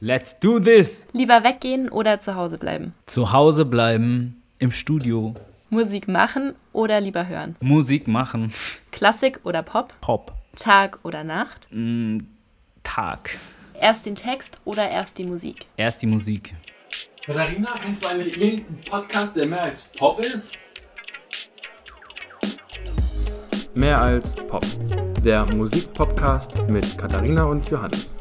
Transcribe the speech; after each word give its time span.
Let's 0.00 0.38
do 0.38 0.58
this! 0.58 1.06
Lieber 1.12 1.42
weggehen 1.42 1.88
oder 1.88 2.20
zu 2.20 2.34
Hause 2.34 2.58
bleiben? 2.58 2.92
Zu 3.06 3.32
Hause 3.32 3.64
bleiben, 3.64 4.42
im 4.58 4.70
Studio. 4.70 5.34
Musik 5.70 6.06
machen 6.06 6.54
oder 6.74 7.00
lieber 7.00 7.26
hören? 7.26 7.56
Musik 7.60 8.06
machen. 8.06 8.52
Klassik 8.92 9.40
oder 9.44 9.62
Pop? 9.62 9.94
Pop. 10.02 10.34
Tag 10.54 10.98
oder 11.02 11.24
Nacht? 11.24 11.68
Mm, 11.70 12.18
Tag. 12.82 13.38
Erst 13.80 14.04
den 14.04 14.16
Text 14.16 14.58
oder 14.66 14.86
erst 14.88 15.16
die 15.16 15.24
Musik? 15.24 15.64
Erst 15.78 16.02
die 16.02 16.06
Musik. 16.06 16.54
Katharina, 17.24 17.78
kennst 17.82 18.04
du 18.04 18.08
eigentlich 18.08 18.36
irgendeinen 18.36 18.84
Podcast, 18.84 19.34
der 19.34 19.46
mehr 19.46 19.62
als 19.62 19.90
Pop 19.98 20.20
ist? 20.20 20.58
Mehr 23.74 24.00
als 24.00 24.30
Pop. 24.46 24.64
Der 25.24 25.46
Musikpodcast 25.54 26.50
mit 26.68 26.96
Katharina 26.98 27.44
und 27.44 27.68
Johannes. 27.68 28.15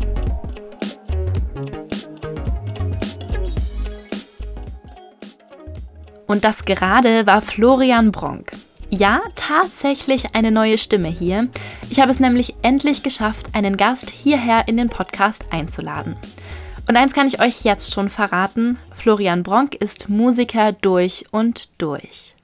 Und 6.28 6.44
das 6.44 6.66
gerade 6.66 7.28
war 7.28 7.42
Florian 7.42 8.12
Bronk. 8.12 8.52
Ja, 8.90 9.22
tatsächlich 9.36 10.36
eine 10.36 10.52
neue 10.52 10.78
Stimme 10.78 11.10
hier. 11.10 11.50
Ich 11.90 12.00
habe 12.00 12.12
es 12.12 12.20
nämlich 12.20 12.56
endlich 12.62 13.04
geschafft, 13.04 13.48
einen 13.54 13.78
Gast 13.78 14.10
hierher 14.10 14.68
in 14.68 14.78
den 14.78 14.90
Podcast 14.90 15.46
einzuladen. 15.52 16.16
Und 16.88 16.96
eins 16.96 17.14
kann 17.14 17.28
ich 17.28 17.42
euch 17.42 17.64
jetzt 17.64 17.94
schon 17.94 18.10
verraten, 18.10 18.78
Florian 18.96 19.44
Bronk 19.44 19.76
ist 19.76 20.08
Musiker 20.08 20.72
durch 20.72 21.26
und 21.32 21.70
durch. 21.80 22.36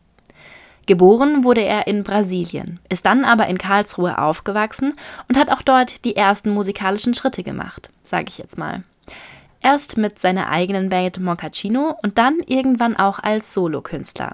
Geboren 0.88 1.44
wurde 1.44 1.62
er 1.62 1.88
in 1.88 2.04
Brasilien, 2.04 2.80
ist 2.90 3.06
dann 3.06 3.24
aber 3.24 3.48
in 3.48 3.60
Karlsruhe 3.60 4.18
aufgewachsen 4.18 4.94
und 5.30 5.38
hat 5.38 5.52
auch 5.52 5.62
dort 5.62 6.04
die 6.06 6.16
ersten 6.16 6.50
musikalischen 6.50 7.14
Schritte 7.14 7.44
gemacht, 7.44 7.92
sage 8.04 8.26
ich 8.30 8.40
jetzt 8.40 8.58
mal. 8.58 8.84
Erst 9.62 9.98
mit 9.98 10.20
seiner 10.20 10.50
eigenen 10.50 10.90
Band 10.90 11.20
Moccacino 11.20 11.96
und 12.02 12.18
dann 12.18 12.40
irgendwann 12.46 12.96
auch 12.96 13.20
als 13.20 13.54
Solokünstler. 13.54 14.34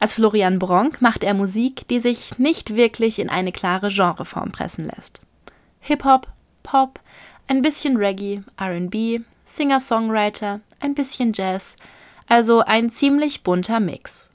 Als 0.00 0.14
Florian 0.14 0.58
Bronk 0.58 1.00
macht 1.00 1.22
er 1.22 1.34
Musik, 1.34 1.86
die 1.88 2.00
sich 2.00 2.38
nicht 2.38 2.74
wirklich 2.74 3.18
in 3.18 3.30
eine 3.30 3.52
klare 3.52 3.88
Genreform 3.88 4.50
pressen 4.50 4.90
lässt. 4.94 5.20
Hip-Hop, 5.80 6.26
Pop, 6.62 7.00
ein 7.46 7.62
bisschen 7.62 7.96
Reggae, 7.96 8.42
RB, 8.60 9.22
Singer-Songwriter, 9.46 10.60
ein 10.80 10.94
bisschen 10.94 11.32
Jazz, 11.32 11.76
also 12.26 12.60
ein 12.60 12.90
ziemlich 12.90 13.42
bunter 13.42 13.78
Mix. 13.78 14.30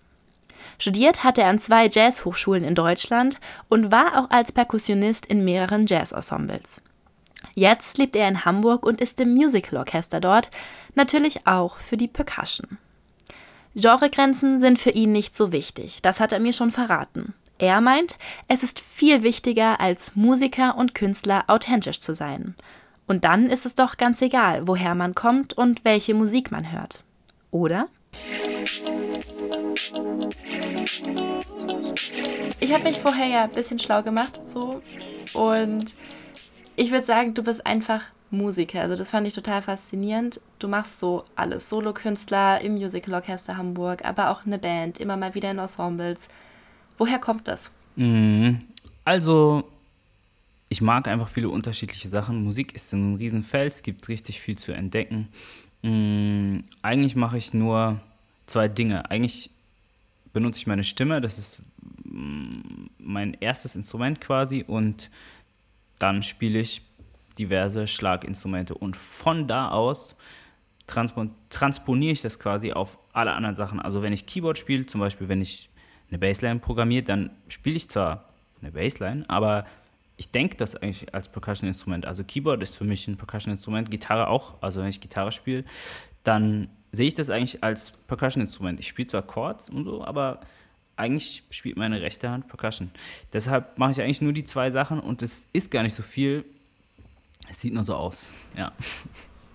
Studiert 0.77 1.23
hat 1.23 1.37
er 1.37 1.47
an 1.47 1.59
zwei 1.59 1.87
Jazzhochschulen 1.87 2.63
in 2.63 2.75
Deutschland 2.75 3.39
und 3.69 3.91
war 3.91 4.19
auch 4.19 4.29
als 4.29 4.51
Perkussionist 4.51 5.25
in 5.25 5.45
mehreren 5.45 5.85
Jazzensembles. 5.87 6.81
Jetzt 7.57 7.97
lebt 7.97 8.17
er 8.17 8.27
in 8.27 8.43
Hamburg 8.43 8.85
und 8.85 8.99
ist 8.99 9.19
im 9.21 9.33
Musicalorchester 9.33 10.19
dort, 10.19 10.51
natürlich 10.93 11.47
auch 11.47 11.77
für 11.77 11.95
die 11.95 12.09
Percussion. 12.09 12.77
Genregrenzen 13.75 14.59
sind 14.59 14.77
für 14.77 14.89
ihn 14.89 15.13
nicht 15.13 15.37
so 15.37 15.53
wichtig, 15.53 16.01
das 16.01 16.19
hat 16.19 16.33
er 16.33 16.39
mir 16.39 16.51
schon 16.51 16.71
verraten. 16.71 17.33
Er 17.57 17.79
meint, 17.79 18.17
es 18.49 18.63
ist 18.63 18.81
viel 18.81 19.23
wichtiger, 19.23 19.79
als 19.79 20.17
Musiker 20.17 20.77
und 20.77 20.93
Künstler 20.93 21.45
authentisch 21.47 22.01
zu 22.01 22.13
sein. 22.13 22.55
Und 23.07 23.23
dann 23.23 23.49
ist 23.49 23.65
es 23.65 23.75
doch 23.75 23.95
ganz 23.95 24.21
egal, 24.21 24.67
woher 24.67 24.93
man 24.93 25.15
kommt 25.15 25.53
und 25.53 25.85
welche 25.85 26.13
Musik 26.13 26.51
man 26.51 26.73
hört. 26.73 27.03
Oder? 27.51 27.87
Ich 32.59 32.73
habe 32.73 32.83
mich 32.83 32.99
vorher 32.99 33.27
ja 33.27 33.43
ein 33.43 33.51
bisschen 33.51 33.79
schlau 33.79 34.03
gemacht, 34.03 34.41
so. 34.45 34.81
Und 35.33 35.95
ich 36.75 36.91
würde 36.91 37.05
sagen, 37.05 37.33
du 37.33 37.43
bist 37.43 37.65
einfach 37.65 38.01
Musiker. 38.31 38.81
Also 38.81 38.95
das 38.95 39.09
fand 39.09 39.27
ich 39.27 39.33
total 39.33 39.61
faszinierend. 39.61 40.39
Du 40.59 40.67
machst 40.67 40.99
so 40.99 41.23
alles. 41.35 41.69
Solokünstler 41.69 42.61
im 42.61 42.75
Musicalorchester 42.75 43.57
Hamburg, 43.57 44.03
aber 44.03 44.29
auch 44.29 44.45
eine 44.45 44.59
Band, 44.59 44.99
immer 44.99 45.17
mal 45.17 45.35
wieder 45.35 45.51
in 45.51 45.59
Ensembles. 45.59 46.19
Woher 46.97 47.19
kommt 47.19 47.47
das? 47.47 47.71
Mhm. 47.95 48.61
Also, 49.03 49.63
ich 50.69 50.81
mag 50.81 51.07
einfach 51.07 51.27
viele 51.27 51.49
unterschiedliche 51.49 52.09
Sachen. 52.09 52.43
Musik 52.43 52.73
ist 52.73 52.91
ein 52.93 53.15
Riesenfeld, 53.15 53.71
es 53.71 53.83
gibt 53.83 54.07
richtig 54.07 54.41
viel 54.41 54.57
zu 54.57 54.71
entdecken. 54.71 55.27
Mhm. 55.81 56.63
Eigentlich 56.81 57.15
mache 57.15 57.37
ich 57.37 57.53
nur 57.53 57.99
zwei 58.47 58.67
Dinge. 58.67 59.09
Eigentlich 59.09 59.49
benutze 60.33 60.59
ich 60.59 60.67
meine 60.67 60.83
Stimme, 60.83 61.21
das 61.21 61.37
ist 61.37 61.61
mm, 62.03 62.87
mein 62.97 63.35
erstes 63.39 63.75
Instrument 63.75 64.19
quasi 64.19 64.65
und 64.67 65.09
dann 65.99 66.23
spiele 66.23 66.59
ich 66.59 66.81
diverse 67.37 67.87
Schlaginstrumente 67.87 68.75
und 68.75 68.95
von 68.95 69.47
da 69.47 69.69
aus 69.69 70.15
transpon 70.87 71.31
transponiere 71.49 72.13
ich 72.13 72.21
das 72.21 72.39
quasi 72.39 72.71
auf 72.73 72.99
alle 73.13 73.33
anderen 73.33 73.55
Sachen. 73.55 73.79
Also 73.79 74.01
wenn 74.01 74.13
ich 74.13 74.25
Keyboard 74.25 74.57
spiele, 74.57 74.85
zum 74.85 75.01
Beispiel 75.01 75.27
wenn 75.27 75.41
ich 75.41 75.69
eine 76.09 76.19
Bassline 76.19 76.59
programmiere, 76.59 77.03
dann 77.03 77.31
spiele 77.47 77.75
ich 77.75 77.89
zwar 77.89 78.29
eine 78.61 78.71
Bassline, 78.71 79.25
aber 79.27 79.65
ich 80.17 80.31
denke 80.31 80.55
das 80.55 80.75
eigentlich 80.75 81.13
als 81.13 81.27
Percussion-Instrument. 81.27 82.05
Also 82.05 82.23
Keyboard 82.23 82.61
ist 82.63 82.77
für 82.77 82.85
mich 82.85 83.07
ein 83.07 83.17
Percussion-Instrument, 83.17 83.91
Gitarre 83.91 84.27
auch. 84.27 84.53
Also 84.61 84.81
wenn 84.81 84.87
ich 84.87 85.01
Gitarre 85.01 85.31
spiele, 85.31 85.65
dann 86.23 86.69
sehe 86.91 87.07
ich 87.07 87.13
das 87.13 87.29
eigentlich 87.29 87.63
als 87.63 87.91
Percussion-Instrument. 88.07 88.79
Ich 88.79 88.87
spiele 88.87 89.07
zwar 89.07 89.23
Chords 89.23 89.69
und 89.69 89.83
so, 89.83 90.05
aber 90.05 90.39
eigentlich 90.97 91.43
spielt 91.49 91.77
meine 91.77 92.01
rechte 92.01 92.29
Hand 92.29 92.47
Percussion. 92.47 92.91
Deshalb 93.33 93.77
mache 93.77 93.91
ich 93.91 94.01
eigentlich 94.01 94.21
nur 94.21 94.33
die 94.33 94.45
zwei 94.45 94.71
Sachen 94.71 94.99
und 94.99 95.21
es 95.21 95.45
ist 95.53 95.71
gar 95.71 95.83
nicht 95.83 95.93
so 95.93 96.03
viel. 96.03 96.45
Es 97.49 97.61
sieht 97.61 97.73
nur 97.73 97.83
so 97.83 97.95
aus, 97.95 98.31
ja. 98.57 98.71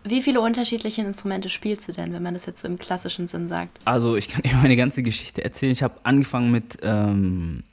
Wie 0.05 0.23
viele 0.23 0.41
unterschiedliche 0.41 1.03
Instrumente 1.03 1.50
spielst 1.50 1.89
du 1.89 1.93
denn, 1.93 2.12
wenn 2.12 2.23
man 2.23 2.34
das 2.34 2.47
jetzt 2.47 2.62
so 2.62 2.69
im 2.69 2.79
klassischen 2.79 3.27
Sinn 3.27 3.49
sagt? 3.49 3.79
Also 3.84 4.17
ich 4.17 4.29
kann 4.29 4.43
dir 4.43 4.55
meine 4.56 4.77
ganze 4.77 5.03
Geschichte 5.03 5.45
erzählen. 5.45 5.73
Ich 5.73 5.83
habe 5.83 5.95
angefangen 6.05 6.50
mit 6.50 6.79
ähm, 6.83 7.65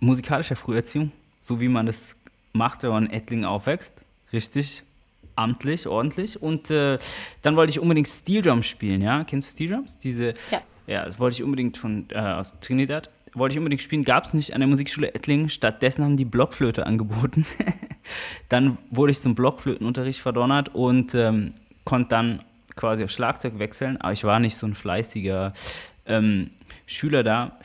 musikalischer 0.00 0.56
Früherziehung, 0.56 1.12
so 1.40 1.60
wie 1.60 1.68
man 1.68 1.86
das 1.86 2.16
macht, 2.52 2.82
wenn 2.82 2.90
man 2.90 3.10
Ettling 3.10 3.44
aufwächst. 3.44 3.94
Richtig 4.32 4.82
amtlich, 5.34 5.86
ordentlich. 5.86 6.42
Und 6.42 6.70
äh, 6.70 6.98
dann 7.42 7.56
wollte 7.56 7.70
ich 7.70 7.80
unbedingt 7.80 8.08
Steel 8.08 8.42
Drums 8.42 8.66
spielen, 8.66 9.00
ja? 9.00 9.24
Kennst 9.24 9.48
du 9.48 9.52
Steel 9.52 9.70
Drums? 9.70 9.98
Diese, 9.98 10.34
ja. 10.50 10.60
Ja, 10.86 11.04
das 11.04 11.18
wollte 11.18 11.34
ich 11.34 11.42
unbedingt 11.42 11.76
von, 11.76 12.06
äh, 12.10 12.18
aus 12.18 12.54
Trinidad. 12.60 13.10
Wollte 13.34 13.54
ich 13.54 13.58
unbedingt 13.58 13.82
spielen, 13.82 14.04
gab 14.04 14.24
es 14.24 14.34
nicht 14.34 14.54
an 14.54 14.60
der 14.60 14.68
Musikschule 14.68 15.14
Ettlingen. 15.14 15.48
Stattdessen 15.50 16.04
haben 16.04 16.16
die 16.16 16.24
Blockflöte 16.24 16.86
angeboten. 16.86 17.44
dann 18.48 18.78
wurde 18.90 19.12
ich 19.12 19.20
zum 19.20 19.34
Blockflötenunterricht 19.34 20.20
verdonnert 20.20 20.74
und 20.74 21.14
ähm, 21.14 21.52
konnte 21.84 22.10
dann 22.10 22.42
quasi 22.76 23.04
auf 23.04 23.10
Schlagzeug 23.10 23.58
wechseln. 23.58 23.98
Aber 23.98 24.12
ich 24.12 24.24
war 24.24 24.38
nicht 24.38 24.56
so 24.56 24.66
ein 24.66 24.74
fleißiger 24.74 25.52
ähm, 26.06 26.50
Schüler 26.86 27.22
da. 27.22 27.58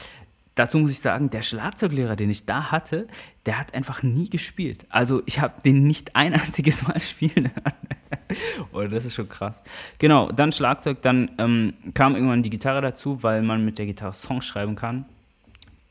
Dazu 0.56 0.80
muss 0.80 0.92
ich 0.92 1.00
sagen, 1.00 1.30
der 1.30 1.42
Schlagzeuglehrer, 1.42 2.16
den 2.16 2.30
ich 2.30 2.46
da 2.46 2.72
hatte, 2.72 3.08
der 3.46 3.58
hat 3.58 3.74
einfach 3.74 4.04
nie 4.04 4.30
gespielt. 4.30 4.86
Also 4.90 5.22
ich 5.26 5.40
habe 5.40 5.62
den 5.64 5.84
nicht 5.84 6.16
ein 6.16 6.34
einziges 6.34 6.86
Mal 6.86 7.00
spielen 7.02 7.52
hören. 7.56 8.01
oh, 8.74 8.82
das 8.82 9.06
ist 9.06 9.14
schon 9.14 9.30
krass. 9.30 9.62
Genau, 9.98 10.32
dann 10.32 10.52
Schlagzeug, 10.52 11.02
dann 11.02 11.32
ähm, 11.38 11.74
kam 11.94 12.16
irgendwann 12.16 12.44
die 12.44 12.50
Gitarre 12.50 12.82
dazu, 12.82 13.24
weil 13.24 13.42
man 13.42 13.64
mit 13.66 13.78
der 13.78 13.86
Gitarre 13.86 14.14
Songs 14.14 14.46
schreiben 14.46 14.76
kann. 14.76 15.06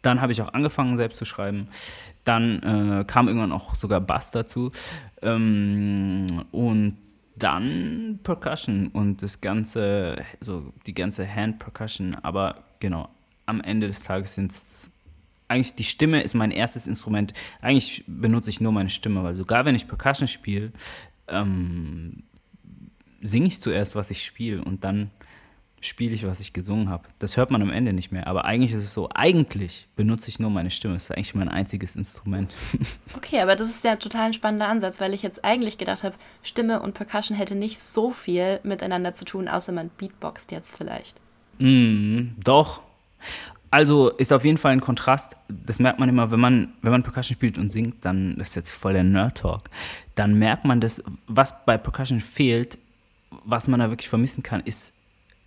Dann 0.03 0.21
habe 0.21 0.33
ich 0.33 0.41
auch 0.41 0.55
angefangen, 0.55 0.97
selbst 0.97 1.19
zu 1.19 1.25
schreiben. 1.25 1.69
Dann 2.25 2.63
äh, 2.63 3.05
kam 3.05 3.29
irgendwann 3.29 3.53
auch 3.53 3.77
sogar 3.77 4.01
Bass 4.01 4.31
dazu. 4.31 4.73
Ähm, 5.23 6.27
und 6.53 6.97
dann 7.37 8.19
Percussion 8.23 8.89
und 8.89 9.23
das 9.23 9.41
ganze, 9.41 10.23
so 10.41 10.73
die 10.87 10.95
ganze 10.95 11.27
Hand 11.33 11.59
Percussion. 11.59 12.17
Aber 12.23 12.63
genau, 12.81 13.09
am 13.47 13.61
Ende 13.61 13.89
des 13.89 14.03
Tages 14.03 14.35
sind 14.35 14.53
es 14.53 14.91
eigentlich 15.49 15.75
die 15.75 15.85
Stimme 15.85 16.23
ist 16.23 16.35
mein 16.35 16.53
erstes 16.53 16.87
Instrument. 16.87 17.35
Eigentlich 17.61 18.05
benutze 18.07 18.51
ich 18.51 18.61
nur 18.61 18.71
meine 18.71 18.89
Stimme, 18.89 19.25
weil 19.25 19.35
sogar 19.35 19.65
wenn 19.65 19.75
ich 19.75 19.89
Percussion 19.89 20.29
spiele, 20.29 20.71
ähm, 21.27 22.23
singe 23.21 23.49
ich 23.49 23.61
zuerst, 23.61 23.95
was 23.95 24.11
ich 24.11 24.25
spiele 24.25 24.63
und 24.65 24.85
dann 24.85 25.11
spiele 25.81 26.15
ich, 26.15 26.27
was 26.27 26.41
ich 26.41 26.53
gesungen 26.53 26.91
habe. 26.91 27.09
Das 27.19 27.37
hört 27.37 27.51
man 27.51 27.63
am 27.63 27.71
Ende 27.71 27.93
nicht 27.93 28.13
mehr. 28.13 28.27
Aber 28.27 28.45
eigentlich 28.45 28.73
ist 28.73 28.85
es 28.85 28.95
so, 28.95 29.09
eigentlich 29.15 29.89
benutze 29.97 30.29
ich 30.29 30.39
nur 30.39 30.51
meine 30.51 30.71
Stimme. 30.71 30.95
Das 30.95 31.05
ist 31.05 31.13
eigentlich 31.13 31.35
mein 31.35 31.49
einziges 31.49 31.97
Instrument. 31.97 32.55
Okay, 33.17 33.41
aber 33.41 33.57
das 33.57 33.69
ist 33.69 33.85
ja 33.85 33.97
total 33.97 34.27
ein 34.27 34.33
spannender 34.33 34.69
Ansatz, 34.69 35.01
weil 35.01 35.15
ich 35.15 35.23
jetzt 35.23 35.45
eigentlich 35.45 35.79
gedacht 35.79 36.05
habe, 36.05 36.15
Stimme 36.43 36.81
und 36.81 36.95
Percussion 36.95 37.37
hätte 37.37 37.55
nicht 37.55 37.81
so 37.81 38.13
viel 38.13 38.61
miteinander 38.63 39.15
zu 39.15 39.25
tun, 39.25 39.49
außer 39.49 39.73
man 39.73 39.91
beatboxt 39.99 40.53
jetzt 40.53 40.77
vielleicht. 40.77 41.21
Mm, 41.59 42.29
doch. 42.43 42.81
Also 43.71 44.11
ist 44.11 44.33
auf 44.33 44.45
jeden 44.45 44.59
Fall 44.59 44.73
ein 44.73 44.81
Kontrast. 44.81 45.37
Das 45.49 45.79
merkt 45.79 45.99
man 45.99 46.09
immer, 46.09 46.31
wenn 46.31 46.41
man, 46.41 46.73
wenn 46.83 46.93
man 46.93 47.03
Percussion 47.03 47.35
spielt 47.35 47.59
und 47.59 47.71
singt, 47.71 48.05
dann 48.05 48.37
das 48.37 48.51
ist 48.51 48.57
jetzt 48.57 48.73
voll 48.73 48.95
der 48.95 49.05
Nerd-Talk. 49.05 49.71
Dann 50.15 50.39
merkt 50.39 50.65
man, 50.65 50.81
dass 50.81 51.03
was 51.27 51.65
bei 51.65 51.79
Percussion 51.79 52.21
fehlt, 52.21 52.79
was 53.45 53.69
man 53.69 53.81
da 53.81 53.91
wirklich 53.91 54.09
vermissen 54.09 54.43
kann, 54.43 54.61
ist 54.61 54.95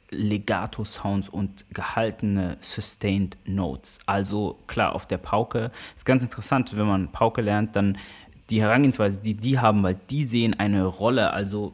Legato-Sounds 0.09 1.29
und 1.29 1.65
gehaltene 1.73 2.57
Sustained 2.61 3.37
Notes. 3.45 3.99
Also 4.05 4.59
klar, 4.67 4.93
auf 4.93 5.07
der 5.07 5.17
Pauke 5.17 5.71
ist 5.95 6.05
ganz 6.05 6.23
interessant, 6.23 6.77
wenn 6.77 6.87
man 6.87 7.11
Pauke 7.11 7.41
lernt, 7.41 7.75
dann 7.75 7.97
die 8.49 8.61
Herangehensweise, 8.61 9.19
die 9.19 9.33
die 9.33 9.59
haben, 9.59 9.83
weil 9.83 9.97
die 10.09 10.23
sehen 10.25 10.53
eine 10.59 10.85
Rolle, 10.85 11.31
also 11.31 11.73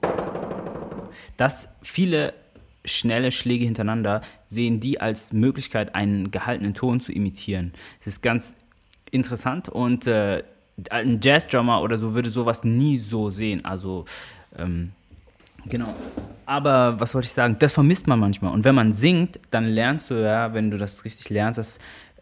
dass 1.37 1.67
viele 1.81 2.33
schnelle 2.85 3.31
Schläge 3.31 3.65
hintereinander 3.65 4.21
sehen 4.47 4.79
die 4.79 5.01
als 5.01 5.33
Möglichkeit, 5.33 5.95
einen 5.95 6.31
gehaltenen 6.31 6.73
Ton 6.73 6.99
zu 6.99 7.11
imitieren. 7.11 7.73
Das 7.99 8.07
ist 8.07 8.21
ganz 8.21 8.55
interessant 9.11 9.69
und 9.69 10.07
äh, 10.07 10.43
ein 10.89 11.19
Jazz-Drummer 11.21 11.81
oder 11.81 11.97
so 11.97 12.13
würde 12.13 12.29
sowas 12.29 12.63
nie 12.63 12.97
so 12.97 13.29
sehen. 13.29 13.65
Also, 13.65 14.05
ähm, 14.57 14.91
genau. 15.69 15.93
Aber 16.45 16.99
was 16.99 17.13
wollte 17.13 17.27
ich 17.27 17.33
sagen? 17.33 17.57
Das 17.59 17.73
vermisst 17.73 18.07
man 18.07 18.19
manchmal. 18.19 18.51
Und 18.51 18.63
wenn 18.63 18.73
man 18.73 18.91
singt, 18.91 19.39
dann 19.51 19.65
lernst 19.65 20.09
du 20.09 20.15
ja, 20.15 20.53
wenn 20.53 20.71
du 20.71 20.79
das 20.79 21.05
richtig 21.05 21.29
lernst, 21.29 21.59
dass 21.59 21.77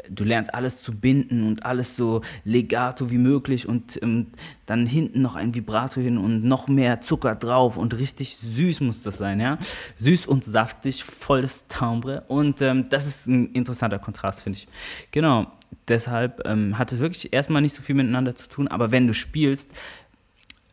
du 0.10 0.24
lernst 0.24 0.54
alles 0.54 0.82
zu 0.84 0.92
binden 0.92 1.48
und 1.48 1.66
alles 1.66 1.96
so 1.96 2.22
legato 2.44 3.10
wie 3.10 3.18
möglich 3.18 3.68
und 3.68 4.02
ähm, 4.02 4.28
dann 4.66 4.86
hinten 4.86 5.22
noch 5.22 5.36
ein 5.36 5.56
Vibrato 5.56 6.02
hin 6.02 6.18
und 6.18 6.44
noch 6.44 6.68
mehr 6.68 7.02
Zucker 7.02 7.36
drauf 7.36 7.78
und 7.78 7.98
richtig 7.98 8.36
süß 8.38 8.82
muss 8.82 9.04
das 9.04 9.18
sein, 9.18 9.40
ja. 9.40 9.58
Süß 9.98 10.26
und 10.28 10.44
saftig, 10.44 11.04
volles 11.04 11.68
Timbre 11.68 12.24
und 12.28 12.62
ähm, 12.62 12.90
das 12.90 13.08
ist 13.08 13.28
ein 13.28 13.52
interessanter 13.54 14.00
Kontrast, 14.00 14.42
finde 14.42 14.60
ich. 14.60 14.68
Genau, 15.12 15.48
deshalb 15.88 16.46
ähm, 16.46 16.78
hat 16.78 16.92
es 16.92 17.00
wirklich 17.00 17.34
erstmal 17.34 17.62
nicht 17.62 17.76
so 17.76 17.82
viel 17.82 17.96
miteinander 17.96 18.36
zu 18.36 18.48
tun, 18.48 18.68
aber 18.68 18.92
wenn 18.92 19.08
du 19.08 19.14
spielst, 19.14 19.72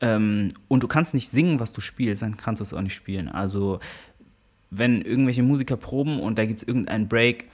ähm, 0.00 0.49
und 0.69 0.82
du 0.82 0.88
kannst 0.88 1.14
nicht 1.14 1.31
singen, 1.31 1.61
was 1.61 1.73
du 1.73 1.81
spielst, 1.81 2.23
dann 2.23 2.37
kannst 2.37 2.61
du 2.61 2.64
es 2.64 2.73
auch 2.75 2.81
nicht 2.81 2.94
spielen. 2.94 3.29
Also, 3.29 3.81
wenn 4.70 5.02
irgendwelche 5.02 5.43
Musiker 5.43 5.76
proben 5.76 6.20
und 6.20 6.37
da 6.38 6.44
gibt 6.46 6.62
es 6.62 6.69
irgendeinen 6.69 7.08
Break, 7.08 7.49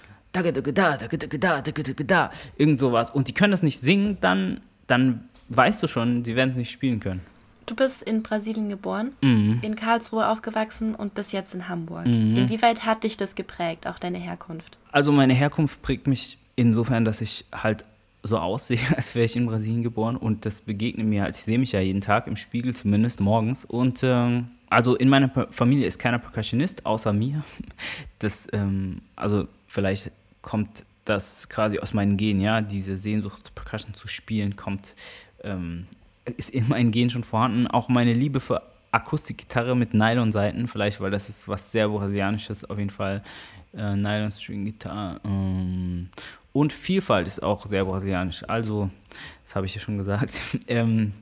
irgend 2.56 2.80
sowas, 2.80 3.10
und 3.10 3.28
die 3.28 3.34
können 3.34 3.50
das 3.50 3.62
nicht 3.62 3.80
singen, 3.80 4.18
dann, 4.20 4.60
dann 4.86 5.24
weißt 5.48 5.82
du 5.82 5.86
schon, 5.86 6.24
sie 6.24 6.36
werden 6.36 6.50
es 6.50 6.56
nicht 6.56 6.70
spielen 6.70 7.00
können. 7.00 7.20
Du 7.66 7.74
bist 7.76 8.02
in 8.02 8.22
Brasilien 8.22 8.68
geboren, 8.68 9.12
Mhm. 9.20 9.58
in 9.62 9.76
Karlsruhe 9.76 10.26
aufgewachsen 10.28 10.94
und 10.94 11.14
bis 11.14 11.30
jetzt 11.32 11.54
in 11.54 11.68
Hamburg. 11.68 12.06
Mhm. 12.06 12.36
Inwieweit 12.36 12.84
hat 12.84 13.04
dich 13.04 13.16
das 13.16 13.34
geprägt, 13.34 13.86
auch 13.86 13.98
deine 13.98 14.18
Herkunft? 14.18 14.78
Also 14.90 15.12
meine 15.12 15.34
Herkunft 15.34 15.80
prägt 15.82 16.06
mich 16.08 16.38
insofern, 16.56 17.04
dass 17.04 17.20
ich 17.20 17.44
halt 17.52 17.84
so 18.22 18.38
aussehe, 18.38 18.78
als 18.96 19.14
wäre 19.14 19.24
ich 19.24 19.36
in 19.36 19.46
Brasilien 19.46 19.82
geboren 19.82 20.16
und 20.16 20.46
das 20.46 20.60
begegnet 20.60 21.06
mir, 21.06 21.24
als 21.24 21.40
ich 21.40 21.44
sehe 21.44 21.58
mich 21.58 21.72
ja 21.72 21.80
jeden 21.80 22.00
Tag 22.00 22.26
im 22.26 22.36
Spiegel, 22.36 22.74
zumindest 22.74 23.20
morgens. 23.20 23.64
Und 23.64 24.00
ähm, 24.02 24.48
also 24.68 24.94
in 24.94 25.08
meiner 25.08 25.28
Familie 25.50 25.86
ist 25.86 25.98
keiner 25.98 26.18
Percussionist, 26.18 26.86
außer 26.86 27.12
mir. 27.12 27.42
Das, 28.18 28.48
ähm, 28.52 29.00
also 29.16 29.48
vielleicht 29.66 30.12
kommt 30.42 30.84
das 31.06 31.48
quasi 31.48 31.78
aus 31.78 31.94
meinen 31.94 32.18
Genen, 32.18 32.42
ja, 32.42 32.60
diese 32.60 32.98
Sehnsucht, 32.98 33.54
Percussion 33.54 33.94
zu 33.94 34.08
spielen, 34.08 34.56
kommt, 34.56 34.94
ähm, 35.42 35.86
ist 36.36 36.50
in 36.50 36.68
meinen 36.68 36.90
Genen 36.90 37.08
schon 37.08 37.24
vorhanden. 37.24 37.66
Auch 37.66 37.88
meine 37.88 38.12
Liebe 38.12 38.40
für 38.40 38.60
Akustikgitarre 38.92 39.74
mit 39.74 39.94
Nylonsaiten, 39.94 40.68
vielleicht, 40.68 41.00
weil 41.00 41.10
das 41.10 41.30
ist 41.30 41.48
was 41.48 41.72
sehr 41.72 41.88
Brasilianisches 41.88 42.68
auf 42.68 42.78
jeden 42.78 42.90
Fall. 42.90 43.22
Äh, 43.72 43.96
Nylon 43.96 44.30
String 44.30 44.64
Gitarre. 44.64 45.20
Ähm, 45.24 46.10
und 46.52 46.72
Vielfalt 46.72 47.28
ist 47.28 47.42
auch 47.42 47.64
sehr 47.66 47.84
brasilianisch. 47.84 48.42
Also, 48.48 48.90
das 49.44 49.54
habe 49.54 49.66
ich 49.66 49.74
ja 49.74 49.80
schon 49.80 49.98
gesagt. 49.98 50.40
ähm, 50.66 51.12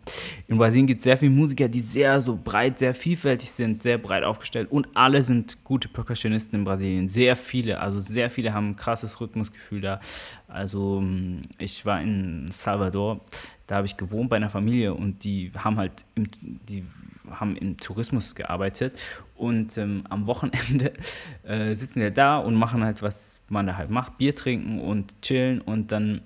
in 0.46 0.56
Brasilien 0.56 0.86
gibt 0.86 0.98
es 0.98 1.04
sehr 1.04 1.18
viele 1.18 1.32
Musiker, 1.32 1.68
die 1.68 1.80
sehr 1.80 2.22
so 2.22 2.38
breit, 2.42 2.78
sehr 2.78 2.94
vielfältig 2.94 3.50
sind, 3.50 3.82
sehr 3.82 3.98
breit 3.98 4.24
aufgestellt. 4.24 4.70
Und 4.70 4.88
alle 4.94 5.22
sind 5.22 5.62
gute 5.64 5.88
Percussionisten 5.88 6.58
in 6.58 6.64
Brasilien. 6.64 7.08
Sehr 7.08 7.36
viele, 7.36 7.78
also 7.78 8.00
sehr 8.00 8.30
viele 8.30 8.54
haben 8.54 8.70
ein 8.70 8.76
krasses 8.76 9.20
Rhythmusgefühl 9.20 9.82
da. 9.82 10.00
Also, 10.46 10.98
ähm, 10.98 11.42
ich 11.58 11.84
war 11.84 12.00
in 12.00 12.46
Salvador, 12.50 13.20
da 13.66 13.76
habe 13.76 13.86
ich 13.86 13.98
gewohnt 13.98 14.30
bei 14.30 14.36
einer 14.36 14.50
Familie 14.50 14.94
und 14.94 15.24
die 15.24 15.52
haben 15.54 15.76
halt 15.76 16.06
im, 16.14 16.24
die 16.40 16.84
haben 17.32 17.56
im 17.56 17.76
Tourismus 17.76 18.34
gearbeitet 18.34 19.00
und 19.36 19.76
ähm, 19.78 20.04
am 20.08 20.26
Wochenende 20.26 20.92
äh, 21.44 21.74
sitzen 21.74 22.00
wir 22.00 22.10
da 22.10 22.38
und 22.38 22.54
machen 22.54 22.84
halt, 22.84 23.02
was 23.02 23.40
man 23.48 23.66
da 23.66 23.76
halt 23.76 23.90
macht, 23.90 24.18
Bier 24.18 24.34
trinken 24.34 24.80
und 24.80 25.20
chillen 25.22 25.60
und 25.60 25.92
dann 25.92 26.22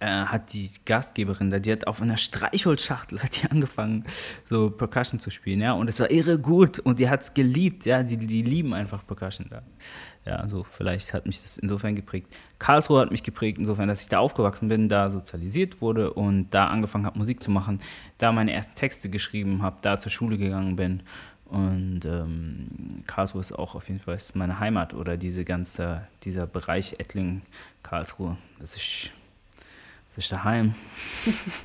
äh, 0.00 0.06
hat 0.06 0.52
die 0.52 0.70
Gastgeberin 0.84 1.50
da, 1.50 1.58
die 1.58 1.72
hat 1.72 1.86
auf 1.86 2.02
einer 2.02 2.16
Streichholzschachtel 2.16 3.18
hat 3.22 3.42
die 3.42 3.50
angefangen, 3.50 4.04
so 4.48 4.70
Percussion 4.70 5.20
zu 5.20 5.30
spielen, 5.30 5.60
ja, 5.60 5.72
und 5.72 5.88
es 5.88 6.00
war 6.00 6.10
irre 6.10 6.38
gut 6.38 6.78
und 6.78 6.98
die 6.98 7.08
hat 7.08 7.22
es 7.22 7.34
geliebt, 7.34 7.84
ja, 7.84 8.02
die, 8.02 8.16
die 8.16 8.42
lieben 8.42 8.74
einfach 8.74 9.06
Percussion 9.06 9.46
da. 9.50 9.62
Ja, 10.26 10.36
also 10.36 10.64
vielleicht 10.68 11.14
hat 11.14 11.24
mich 11.24 11.40
das 11.40 11.56
insofern 11.56 11.94
geprägt. 11.94 12.36
Karlsruhe 12.58 13.00
hat 13.00 13.12
mich 13.12 13.22
geprägt, 13.22 13.58
insofern, 13.58 13.86
dass 13.86 14.00
ich 14.00 14.08
da 14.08 14.18
aufgewachsen 14.18 14.68
bin, 14.68 14.88
da 14.88 15.08
sozialisiert 15.08 15.80
wurde 15.80 16.12
und 16.12 16.50
da 16.50 16.66
angefangen 16.66 17.06
habe, 17.06 17.16
Musik 17.16 17.44
zu 17.44 17.52
machen, 17.52 17.80
da 18.18 18.32
meine 18.32 18.52
ersten 18.52 18.74
Texte 18.74 19.08
geschrieben 19.08 19.62
habe, 19.62 19.76
da 19.82 20.00
zur 20.00 20.10
Schule 20.10 20.36
gegangen 20.36 20.74
bin. 20.74 21.02
Und 21.44 22.04
ähm, 22.04 23.04
Karlsruhe 23.06 23.40
ist 23.40 23.52
auch 23.52 23.76
auf 23.76 23.88
jeden 23.88 24.00
Fall 24.00 24.16
meine 24.34 24.58
Heimat 24.58 24.94
oder 24.94 25.16
diese 25.16 25.44
ganze, 25.44 26.08
dieser 26.24 26.48
Bereich 26.48 26.96
Ettlingen, 26.98 27.42
Karlsruhe. 27.84 28.36
Das 28.58 28.74
ist, 28.74 29.12
das 30.08 30.24
ist 30.24 30.32
daheim. 30.32 30.74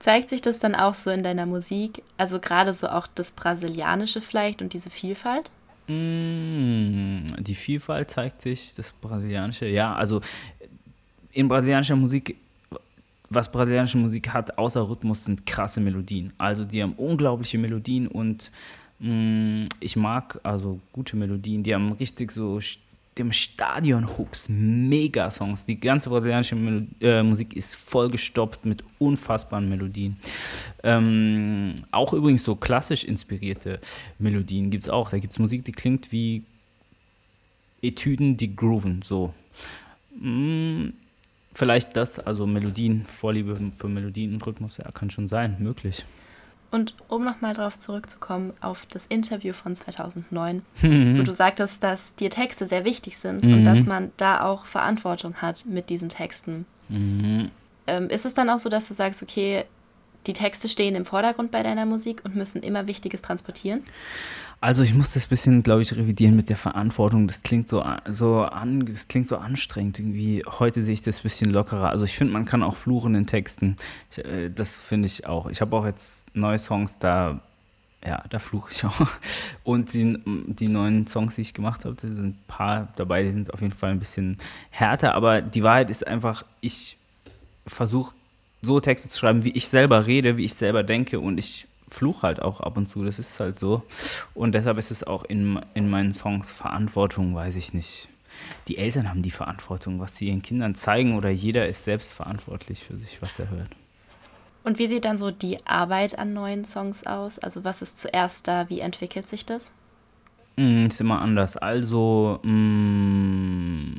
Zeigt 0.00 0.28
sich 0.28 0.42
das 0.42 0.58
dann 0.58 0.74
auch 0.74 0.94
so 0.94 1.10
in 1.10 1.22
deiner 1.22 1.46
Musik? 1.46 2.02
Also 2.16 2.40
gerade 2.40 2.72
so 2.72 2.88
auch 2.88 3.06
das 3.06 3.30
Brasilianische 3.30 4.20
vielleicht 4.20 4.60
und 4.60 4.72
diese 4.72 4.90
Vielfalt? 4.90 5.52
Mm, 5.90 7.20
Die 7.40 7.54
Vielfalt 7.54 8.10
zeigt 8.10 8.42
sich, 8.42 8.74
das 8.74 8.92
Brasilianische, 8.92 9.66
ja, 9.66 9.94
also 9.94 10.20
in 11.32 11.48
brasilianischer 11.48 11.96
Musik, 11.96 12.36
was 13.28 13.50
brasilianische 13.50 13.98
Musik 13.98 14.28
hat, 14.28 14.56
außer 14.56 14.88
Rhythmus, 14.88 15.24
sind 15.24 15.46
krasse 15.46 15.80
Melodien. 15.80 16.32
Also 16.38 16.64
die 16.64 16.82
haben 16.82 16.92
unglaubliche 16.92 17.58
Melodien 17.58 18.06
und 18.06 18.50
mm, 19.00 19.64
ich 19.80 19.96
mag 19.96 20.38
also 20.44 20.80
gute 20.92 21.16
Melodien, 21.16 21.62
die 21.62 21.74
haben 21.74 21.92
richtig 21.92 22.30
so 22.30 22.60
dem 23.18 23.32
Stadion-Hooks, 23.32 24.48
Mega-Songs. 24.48 25.64
Die 25.64 25.78
ganze 25.78 26.08
brasilianische 26.08 26.54
Melo 26.54 26.86
äh, 27.00 27.22
Musik 27.22 27.54
ist 27.54 27.74
vollgestopft 27.74 28.64
mit 28.64 28.84
unfassbaren 28.98 29.68
Melodien. 29.68 30.16
Ähm, 30.82 31.74
auch 31.90 32.12
übrigens 32.12 32.44
so 32.44 32.54
klassisch 32.54 33.04
inspirierte 33.04 33.80
Melodien 34.18 34.70
gibt 34.70 34.84
es 34.84 34.90
auch. 34.90 35.10
Da 35.10 35.18
gibt 35.18 35.32
es 35.32 35.38
Musik, 35.38 35.64
die 35.64 35.72
klingt 35.72 36.12
wie 36.12 36.44
Etüden, 37.82 38.36
die 38.36 38.54
grooven, 38.54 39.02
so. 39.02 39.34
Mm, 40.18 40.90
vielleicht 41.54 41.96
das, 41.96 42.18
also 42.18 42.46
Melodien, 42.46 43.04
Vorliebe 43.04 43.58
für 43.76 43.88
Melodien 43.88 44.34
und 44.34 44.46
Rhythmus, 44.46 44.76
ja, 44.76 44.90
kann 44.92 45.10
schon 45.10 45.28
sein, 45.28 45.56
möglich. 45.58 46.04
Und 46.72 46.94
um 47.08 47.24
nochmal 47.24 47.52
darauf 47.54 47.78
zurückzukommen, 47.78 48.52
auf 48.60 48.86
das 48.86 49.06
Interview 49.06 49.52
von 49.52 49.74
2009, 49.74 50.62
Mhm. 50.82 51.18
wo 51.18 51.22
du 51.24 51.32
sagtest, 51.32 51.82
dass 51.82 52.14
dir 52.14 52.30
Texte 52.30 52.66
sehr 52.66 52.84
wichtig 52.84 53.18
sind 53.18 53.44
Mhm. 53.44 53.52
und 53.54 53.64
dass 53.64 53.86
man 53.86 54.12
da 54.16 54.42
auch 54.42 54.66
Verantwortung 54.66 55.36
hat 55.42 55.64
mit 55.66 55.90
diesen 55.90 56.08
Texten. 56.08 56.66
Mhm. 56.88 57.50
Ähm, 57.88 58.08
ist 58.08 58.24
es 58.24 58.34
dann 58.34 58.48
auch 58.50 58.58
so, 58.60 58.68
dass 58.68 58.86
du 58.86 58.94
sagst, 58.94 59.20
okay, 59.22 59.64
die 60.26 60.32
Texte 60.32 60.68
stehen 60.68 60.94
im 60.94 61.04
Vordergrund 61.04 61.50
bei 61.50 61.62
deiner 61.62 61.86
Musik 61.86 62.22
und 62.24 62.36
müssen 62.36 62.62
immer 62.62 62.86
Wichtiges 62.86 63.22
transportieren? 63.22 63.82
Also 64.62 64.82
ich 64.82 64.92
muss 64.92 65.14
das 65.14 65.26
bisschen, 65.26 65.62
glaube 65.62 65.80
ich, 65.80 65.96
revidieren 65.96 66.36
mit 66.36 66.50
der 66.50 66.56
Verantwortung. 66.56 67.26
Das 67.26 67.42
klingt 67.42 67.66
so, 67.66 67.82
so 68.06 68.42
an, 68.42 68.84
das 68.84 69.08
klingt 69.08 69.26
so 69.26 69.38
anstrengend 69.38 69.98
irgendwie. 69.98 70.44
Heute 70.46 70.82
sehe 70.82 70.92
ich 70.92 71.00
das 71.00 71.20
ein 71.20 71.22
bisschen 71.22 71.50
lockerer. 71.50 71.88
Also 71.88 72.04
ich 72.04 72.14
finde, 72.14 72.34
man 72.34 72.44
kann 72.44 72.62
auch 72.62 72.76
fluchen 72.76 73.14
in 73.14 73.26
Texten. 73.26 73.76
Ich, 74.10 74.22
äh, 74.22 74.50
das 74.50 74.78
finde 74.78 75.06
ich 75.06 75.26
auch. 75.26 75.48
Ich 75.48 75.62
habe 75.62 75.74
auch 75.74 75.86
jetzt 75.86 76.26
neue 76.36 76.58
Songs, 76.58 76.98
da, 76.98 77.40
ja, 78.04 78.22
da 78.28 78.38
fluche 78.38 78.70
ich 78.70 78.84
auch. 78.84 79.06
Und 79.64 79.94
die, 79.94 80.18
die 80.26 80.68
neuen 80.68 81.06
Songs, 81.06 81.36
die 81.36 81.40
ich 81.40 81.54
gemacht 81.54 81.86
habe, 81.86 81.98
sind 81.98 82.20
ein 82.20 82.38
paar 82.46 82.88
dabei, 82.96 83.22
die 83.22 83.30
sind 83.30 83.54
auf 83.54 83.62
jeden 83.62 83.72
Fall 83.72 83.92
ein 83.92 83.98
bisschen 83.98 84.36
härter. 84.68 85.14
Aber 85.14 85.40
die 85.40 85.62
Wahrheit 85.62 85.88
ist 85.88 86.06
einfach, 86.06 86.44
ich 86.60 86.98
versuche 87.66 88.14
so 88.62 88.80
Texte 88.80 89.08
zu 89.08 89.18
schreiben, 89.18 89.44
wie 89.44 89.50
ich 89.50 89.68
selber 89.68 90.06
rede, 90.06 90.36
wie 90.36 90.44
ich 90.44 90.54
selber 90.54 90.82
denke 90.82 91.20
und 91.20 91.38
ich 91.38 91.66
fluch 91.88 92.22
halt 92.22 92.40
auch 92.40 92.60
ab 92.60 92.76
und 92.76 92.88
zu, 92.88 93.04
das 93.04 93.18
ist 93.18 93.40
halt 93.40 93.58
so. 93.58 93.82
Und 94.34 94.54
deshalb 94.54 94.78
ist 94.78 94.90
es 94.90 95.04
auch 95.04 95.24
in, 95.24 95.60
in 95.74 95.90
meinen 95.90 96.14
Songs 96.14 96.50
Verantwortung, 96.50 97.34
weiß 97.34 97.56
ich 97.56 97.74
nicht. 97.74 98.08
Die 98.68 98.78
Eltern 98.78 99.08
haben 99.08 99.22
die 99.22 99.30
Verantwortung, 99.30 99.98
was 99.98 100.16
sie 100.16 100.28
ihren 100.28 100.42
Kindern 100.42 100.74
zeigen 100.74 101.16
oder 101.16 101.30
jeder 101.30 101.66
ist 101.66 101.84
selbst 101.84 102.12
verantwortlich 102.12 102.84
für 102.84 102.96
sich, 102.96 103.20
was 103.20 103.38
er 103.38 103.50
hört. 103.50 103.70
Und 104.62 104.78
wie 104.78 104.86
sieht 104.86 105.04
dann 105.04 105.18
so 105.18 105.30
die 105.30 105.64
Arbeit 105.66 106.18
an 106.18 106.32
neuen 106.32 106.64
Songs 106.64 107.04
aus? 107.06 107.38
Also 107.38 107.64
was 107.64 107.82
ist 107.82 107.98
zuerst 107.98 108.46
da? 108.46 108.68
Wie 108.68 108.80
entwickelt 108.80 109.26
sich 109.26 109.46
das? 109.46 109.72
Mm, 110.56 110.86
ist 110.86 111.00
immer 111.00 111.20
anders. 111.20 111.56
Also, 111.56 112.38
mm, 112.42 113.94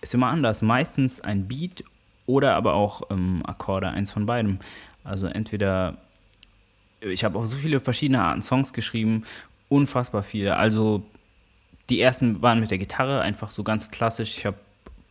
ist 0.00 0.14
immer 0.14 0.28
anders. 0.28 0.62
Meistens 0.62 1.20
ein 1.20 1.48
Beat 1.48 1.84
oder 2.26 2.54
aber 2.54 2.74
auch 2.74 3.02
ähm, 3.10 3.42
Akkorde, 3.44 3.88
eins 3.88 4.12
von 4.12 4.26
beidem. 4.26 4.58
Also 5.04 5.26
entweder, 5.26 5.96
ich 7.00 7.24
habe 7.24 7.38
auch 7.38 7.46
so 7.46 7.56
viele 7.56 7.80
verschiedene 7.80 8.22
Arten 8.22 8.42
Songs 8.42 8.72
geschrieben, 8.72 9.24
unfassbar 9.68 10.22
viele. 10.22 10.56
Also 10.56 11.02
die 11.88 12.00
ersten 12.00 12.42
waren 12.42 12.60
mit 12.60 12.70
der 12.70 12.78
Gitarre, 12.78 13.20
einfach 13.20 13.50
so 13.50 13.62
ganz 13.62 13.90
klassisch. 13.90 14.36
Ich 14.38 14.46
habe 14.46 14.56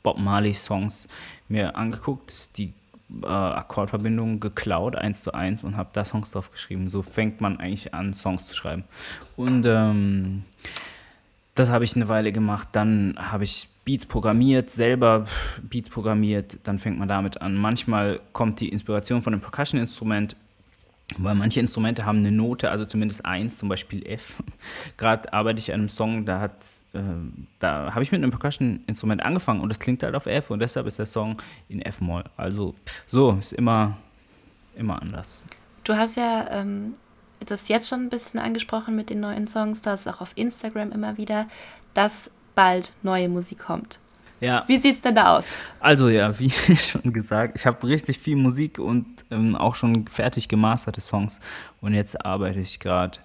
Bob 0.03 0.17
Marley 0.17 0.53
Songs 0.53 1.07
mir 1.47 1.75
angeguckt, 1.75 2.57
die 2.57 2.73
äh, 3.23 3.27
Akkordverbindungen 3.27 4.39
geklaut, 4.39 4.95
eins 4.95 5.23
zu 5.23 5.33
eins, 5.33 5.63
und 5.63 5.77
habe 5.77 5.89
da 5.93 6.03
Songs 6.03 6.31
drauf 6.31 6.51
geschrieben. 6.51 6.89
So 6.89 7.01
fängt 7.01 7.41
man 7.41 7.59
eigentlich 7.59 7.93
an, 7.93 8.13
Songs 8.13 8.45
zu 8.47 8.55
schreiben. 8.55 8.83
Und 9.35 9.65
ähm, 9.65 10.43
das 11.55 11.69
habe 11.69 11.85
ich 11.85 11.95
eine 11.95 12.09
Weile 12.09 12.31
gemacht. 12.31 12.67
Dann 12.73 13.15
habe 13.17 13.45
ich 13.45 13.69
Beats 13.85 14.05
programmiert, 14.05 14.69
selber 14.69 15.25
Beats 15.63 15.89
programmiert. 15.89 16.59
Dann 16.63 16.77
fängt 16.77 16.99
man 16.99 17.07
damit 17.07 17.41
an. 17.41 17.55
Manchmal 17.55 18.19
kommt 18.33 18.59
die 18.59 18.69
Inspiration 18.69 19.21
von 19.21 19.33
einem 19.33 19.41
Percussion-Instrument, 19.41 20.35
weil 21.17 21.33
manche 21.33 21.61
Instrumente 21.61 22.05
haben 22.05 22.19
eine 22.19 22.31
Note, 22.31 22.69
also 22.71 22.85
zumindest 22.85 23.25
eins, 23.25 23.57
zum 23.57 23.69
Beispiel 23.69 24.05
F. 24.05 24.43
Gerade 24.97 25.31
arbeite 25.31 25.59
ich 25.59 25.71
an 25.71 25.79
einem 25.79 25.89
Song, 25.89 26.25
da, 26.25 26.45
äh, 26.45 26.49
da 27.59 27.93
habe 27.93 28.03
ich 28.03 28.11
mit 28.11 28.21
einem 28.21 28.31
Percussion-Instrument 28.31 29.23
angefangen 29.23 29.61
und 29.61 29.69
das 29.69 29.79
klingt 29.79 30.03
halt 30.03 30.15
auf 30.15 30.25
F 30.25 30.51
und 30.51 30.59
deshalb 30.59 30.87
ist 30.87 30.99
der 30.99 31.05
Song 31.05 31.37
in 31.69 31.81
F-Moll. 31.81 32.25
Also 32.35 32.75
so, 33.07 33.37
ist 33.39 33.53
immer, 33.53 33.95
immer 34.75 35.01
anders. 35.01 35.45
Du 35.85 35.95
hast 35.95 36.17
ja 36.17 36.47
ähm, 36.49 36.95
das 37.45 37.67
jetzt 37.67 37.87
schon 37.89 38.01
ein 38.01 38.09
bisschen 38.09 38.39
angesprochen 38.39 38.95
mit 38.95 39.09
den 39.09 39.19
neuen 39.19 39.47
Songs, 39.47 39.81
du 39.81 39.89
hast 39.89 40.01
es 40.01 40.13
auch 40.13 40.21
auf 40.21 40.31
Instagram 40.35 40.91
immer 40.91 41.17
wieder, 41.17 41.47
dass 41.93 42.31
bald 42.55 42.93
neue 43.03 43.29
Musik 43.29 43.59
kommt. 43.59 43.99
Ja. 44.41 44.63
Wie 44.67 44.77
sieht 44.77 44.95
es 44.95 45.01
denn 45.01 45.15
da 45.15 45.37
aus? 45.37 45.47
Also 45.79 46.09
ja, 46.09 46.37
wie 46.39 46.49
schon 46.75 47.13
gesagt, 47.13 47.53
ich 47.55 47.65
habe 47.65 47.87
richtig 47.87 48.19
viel 48.19 48.35
Musik 48.35 48.79
und 48.79 49.05
ähm, 49.31 49.55
auch 49.55 49.75
schon 49.75 50.07
fertig 50.07 50.47
gemasterte 50.47 51.01
Songs. 51.01 51.39
Und 51.81 51.93
jetzt 51.93 52.25
arbeite 52.25 52.59
ich 52.59 52.79
gerade 52.79 53.17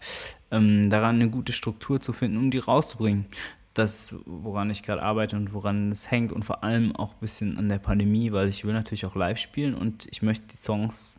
ähm, 0.51 0.89
daran, 0.89 1.17
eine 1.17 1.31
gute 1.31 1.53
Struktur 1.53 2.01
zu 2.01 2.13
finden, 2.13 2.39
um 2.39 2.51
die 2.51 2.59
rauszubringen. 2.59 3.27
Das, 3.75 4.15
woran 4.27 4.71
ich 4.71 4.83
gerade 4.83 5.03
arbeite 5.03 5.37
und 5.37 5.53
woran 5.53 5.93
es 5.93 6.11
hängt 6.11 6.33
und 6.33 6.45
vor 6.45 6.65
allem 6.65 6.95
auch 6.97 7.13
ein 7.13 7.21
bisschen 7.21 7.57
an 7.57 7.69
der 7.69 7.79
Pandemie, 7.79 8.33
weil 8.33 8.49
ich 8.49 8.65
will 8.65 8.73
natürlich 8.73 9.07
auch 9.07 9.15
live 9.15 9.39
spielen 9.39 9.75
und 9.75 10.07
ich 10.11 10.23
möchte 10.23 10.47
die 10.49 10.57
Songs 10.57 11.13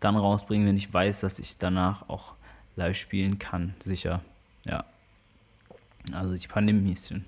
dann 0.00 0.16
rausbringen, 0.16 0.66
wenn 0.66 0.76
ich 0.76 0.92
weiß, 0.92 1.20
dass 1.20 1.38
ich 1.38 1.58
danach 1.58 2.08
auch 2.08 2.34
live 2.76 2.96
spielen 2.96 3.38
kann, 3.38 3.74
sicher. 3.80 4.20
Ja. 4.64 4.84
Also 6.12 6.36
die 6.36 6.46
Pandemie 6.46 6.92
ist 6.92 7.10
ein 7.10 7.24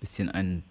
bisschen 0.00 0.30
ein 0.30 0.64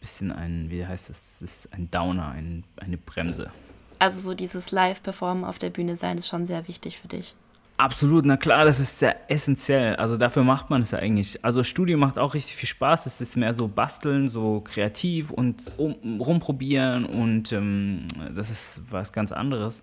bisschen 0.00 0.32
ein, 0.32 0.70
wie 0.70 0.86
heißt 0.86 1.10
das, 1.10 1.38
das 1.40 1.42
ist 1.42 1.72
ein 1.72 1.90
Downer, 1.90 2.28
ein, 2.28 2.64
eine 2.76 2.96
Bremse. 2.96 3.50
Also 3.98 4.20
so 4.20 4.34
dieses 4.34 4.70
Live-Performen 4.70 5.44
auf 5.44 5.58
der 5.58 5.70
Bühne 5.70 5.96
sein 5.96 6.18
ist 6.18 6.28
schon 6.28 6.46
sehr 6.46 6.68
wichtig 6.68 6.98
für 6.98 7.08
dich. 7.08 7.34
Absolut, 7.78 8.24
na 8.24 8.38
klar, 8.38 8.64
das 8.64 8.80
ist 8.80 8.98
sehr 8.98 9.30
essentiell. 9.30 9.96
Also 9.96 10.16
dafür 10.16 10.44
macht 10.44 10.70
man 10.70 10.80
es 10.80 10.92
ja 10.92 10.98
eigentlich. 10.98 11.44
Also 11.44 11.62
Studio 11.62 11.98
macht 11.98 12.18
auch 12.18 12.32
richtig 12.32 12.56
viel 12.56 12.68
Spaß. 12.68 13.04
Es 13.04 13.20
ist 13.20 13.36
mehr 13.36 13.52
so 13.52 13.68
basteln, 13.68 14.30
so 14.30 14.60
kreativ 14.62 15.30
und 15.30 15.70
um, 15.76 16.20
rumprobieren 16.20 17.04
und 17.04 17.52
ähm, 17.52 17.98
das 18.34 18.50
ist 18.50 18.80
was 18.90 19.12
ganz 19.12 19.30
anderes. 19.30 19.82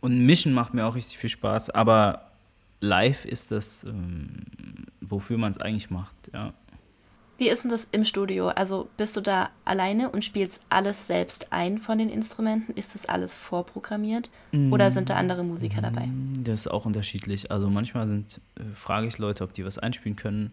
Und 0.00 0.24
Mischen 0.24 0.52
macht 0.52 0.74
mir 0.74 0.86
auch 0.86 0.94
richtig 0.94 1.18
viel 1.18 1.30
Spaß, 1.30 1.70
aber 1.70 2.30
live 2.80 3.24
ist 3.24 3.50
das, 3.50 3.84
ähm, 3.84 4.44
wofür 5.00 5.38
man 5.38 5.50
es 5.50 5.58
eigentlich 5.58 5.90
macht, 5.90 6.14
ja. 6.32 6.52
Wie 7.38 7.48
ist 7.48 7.62
denn 7.62 7.70
das 7.70 7.86
im 7.92 8.04
Studio? 8.04 8.48
Also 8.48 8.88
bist 8.96 9.16
du 9.16 9.20
da 9.20 9.50
alleine 9.64 10.10
und 10.10 10.24
spielst 10.24 10.60
alles 10.70 11.06
selbst 11.06 11.52
ein 11.52 11.78
von 11.78 11.96
den 11.96 12.08
Instrumenten? 12.08 12.74
Ist 12.74 12.96
das 12.96 13.06
alles 13.06 13.36
vorprogrammiert? 13.36 14.28
Oder 14.72 14.90
sind 14.90 15.08
da 15.08 15.14
andere 15.14 15.44
Musiker 15.44 15.80
dabei? 15.80 16.06
Mm, 16.06 16.42
das 16.42 16.62
ist 16.62 16.66
auch 16.68 16.84
unterschiedlich. 16.84 17.52
Also 17.52 17.70
manchmal 17.70 18.08
sind, 18.08 18.40
äh, 18.56 18.74
frage 18.74 19.06
ich 19.06 19.18
Leute, 19.18 19.44
ob 19.44 19.52
die 19.52 19.64
was 19.64 19.78
einspielen 19.78 20.16
können. 20.16 20.50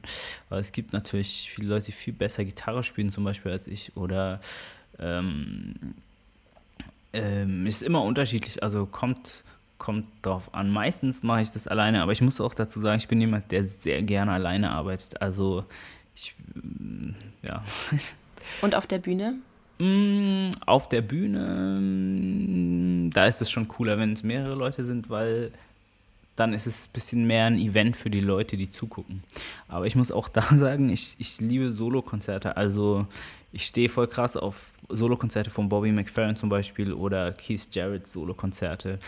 Weil 0.50 0.60
es 0.60 0.74
gibt 0.74 0.94
natürlich 0.94 1.50
viele 1.50 1.70
Leute, 1.70 1.88
die 1.88 1.92
viel 1.92 2.13
besser 2.13 2.46
Gitarre 2.46 2.84
spielen 2.84 3.10
zum 3.10 3.24
Beispiel 3.24 3.51
als 3.51 3.65
ich. 3.65 3.98
Oder 3.98 4.39
ähm, 5.00 5.74
ähm, 7.15 7.65
ist 7.65 7.81
immer 7.81 8.03
unterschiedlich. 8.03 8.62
Also 8.62 8.86
kommt, 8.86 9.43
kommt 9.77 10.05
drauf 10.22 10.53
an. 10.53 10.72
Meistens 10.72 11.24
mache 11.24 11.41
ich 11.41 11.51
das 11.51 11.67
alleine, 11.67 12.01
aber 12.01 12.12
ich 12.12 12.22
muss 12.22 12.41
auch 12.41 12.53
dazu 12.53 12.79
sagen, 12.79 12.98
ich 12.98 13.07
bin 13.07 13.22
jemand, 13.22 13.51
der 13.51 13.63
sehr 13.63 14.01
gerne 14.03 14.31
alleine 14.31 14.72
arbeitet. 14.72 15.22
Also 15.22 15.65
ich, 16.15 16.34
mm, 16.53 17.12
ja. 17.43 17.63
Und 18.62 18.75
auf 18.75 18.86
der 18.88 19.00
Bühne? 19.00 19.36
Mm, 19.79 20.51
Auf 20.65 20.88
der 20.88 21.01
Bühne, 21.01 21.79
mm, 21.81 23.10
da 23.10 23.25
ist 23.25 23.41
es 23.41 23.51
schon 23.51 23.67
cooler, 23.67 23.98
wenn 23.98 24.13
es 24.13 24.24
mehrere 24.24 24.55
Leute 24.55 24.86
sind, 24.86 25.10
weil 25.10 25.51
dann 26.36 26.53
ist 26.53 26.67
es 26.67 26.88
ein 26.88 26.93
bisschen 26.93 27.27
mehr 27.27 27.45
ein 27.45 27.57
Event 27.57 27.95
für 27.95 28.10
die 28.10 28.19
Leute, 28.19 28.57
die 28.57 28.69
zugucken. 28.69 29.24
Aber 29.67 29.86
ich 29.88 29.95
muss 29.95 30.12
auch 30.12 30.29
da 30.29 30.41
sagen, 30.41 30.89
ich, 30.89 31.15
ich 31.17 31.39
liebe 31.41 31.72
Solokonzerte. 31.72 32.55
Also 32.57 33.07
ich 33.51 33.65
stehe 33.65 33.89
voll 33.89 34.07
krass 34.07 34.38
auf 34.38 34.69
Solokonzerte 34.89 35.50
von 35.50 35.70
Bobby 35.70 35.92
McFerrin 35.92 36.36
zum 36.36 36.50
Beispiel 36.50 36.94
oder 36.94 37.34
Keith 37.34 37.68
Jarrett 37.72 38.08
Solokonzerte. 38.08 39.00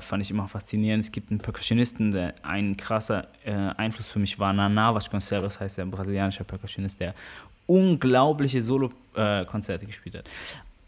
Fand 0.00 0.22
ich 0.22 0.30
immer 0.30 0.48
faszinierend. 0.48 1.04
Es 1.04 1.12
gibt 1.12 1.30
einen 1.30 1.40
Percussionisten, 1.40 2.12
der 2.12 2.34
ein 2.42 2.76
krasser 2.76 3.28
äh, 3.44 3.52
Einfluss 3.52 4.08
für 4.08 4.18
mich 4.18 4.38
war. 4.38 4.52
Nana 4.52 4.94
Vasconcelos 4.94 5.60
heißt 5.60 5.78
der, 5.78 5.86
ein 5.86 5.90
brasilianischer 5.90 6.44
Percussionist, 6.44 7.00
der 7.00 7.14
unglaubliche 7.66 8.62
Solo-Konzerte 8.62 9.86
gespielt 9.86 10.16
hat. 10.16 10.30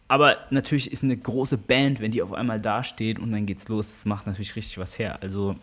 Aber 0.09 0.39
natürlich 0.51 0.91
ist 0.91 1.05
eine 1.05 1.17
große 1.17 1.59
Band, 1.59 2.01
wenn 2.01 2.11
die 2.11 2.23
auf 2.23 2.33
einmal 2.33 2.61
da 2.61 2.83
steht 2.83 3.19
und 3.19 3.31
dann 3.33 3.45
geht's 3.45 3.69
los, 3.69 3.89
das 3.89 4.05
macht 4.07 4.27
natürlich 4.27 4.57
richtig 4.57 4.79
was 4.79 4.99
her. 4.99 5.19
Also 5.21 5.57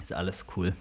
ist 0.00 0.14
alles 0.14 0.46
cool. 0.56 0.72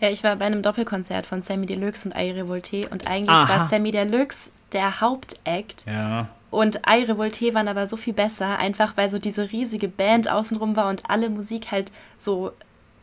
Ja, 0.00 0.10
ich 0.10 0.24
war 0.24 0.36
bei 0.36 0.46
einem 0.46 0.62
Doppelkonzert 0.62 1.26
von 1.26 1.42
Sammy 1.42 1.66
Deluxe 1.66 2.08
und 2.08 2.16
Ai 2.16 2.32
Revolte 2.32 2.88
und 2.90 3.06
eigentlich 3.06 3.36
Aha. 3.36 3.48
war 3.48 3.66
Sammy 3.66 3.90
Deluxe 3.90 4.50
der 4.72 5.00
Hauptakt 5.00 5.84
Ja. 5.86 6.28
Und 6.54 6.86
Ai 6.86 7.04
Revolte 7.04 7.52
waren 7.54 7.68
aber 7.68 7.86
so 7.86 7.96
viel 7.96 8.12
besser, 8.12 8.58
einfach 8.58 8.96
weil 8.96 9.10
so 9.10 9.18
diese 9.18 9.50
riesige 9.50 9.88
Band 9.88 10.30
außenrum 10.30 10.76
war 10.76 10.88
und 10.88 11.02
alle 11.10 11.28
Musik 11.28 11.72
halt 11.72 11.90
so 12.16 12.52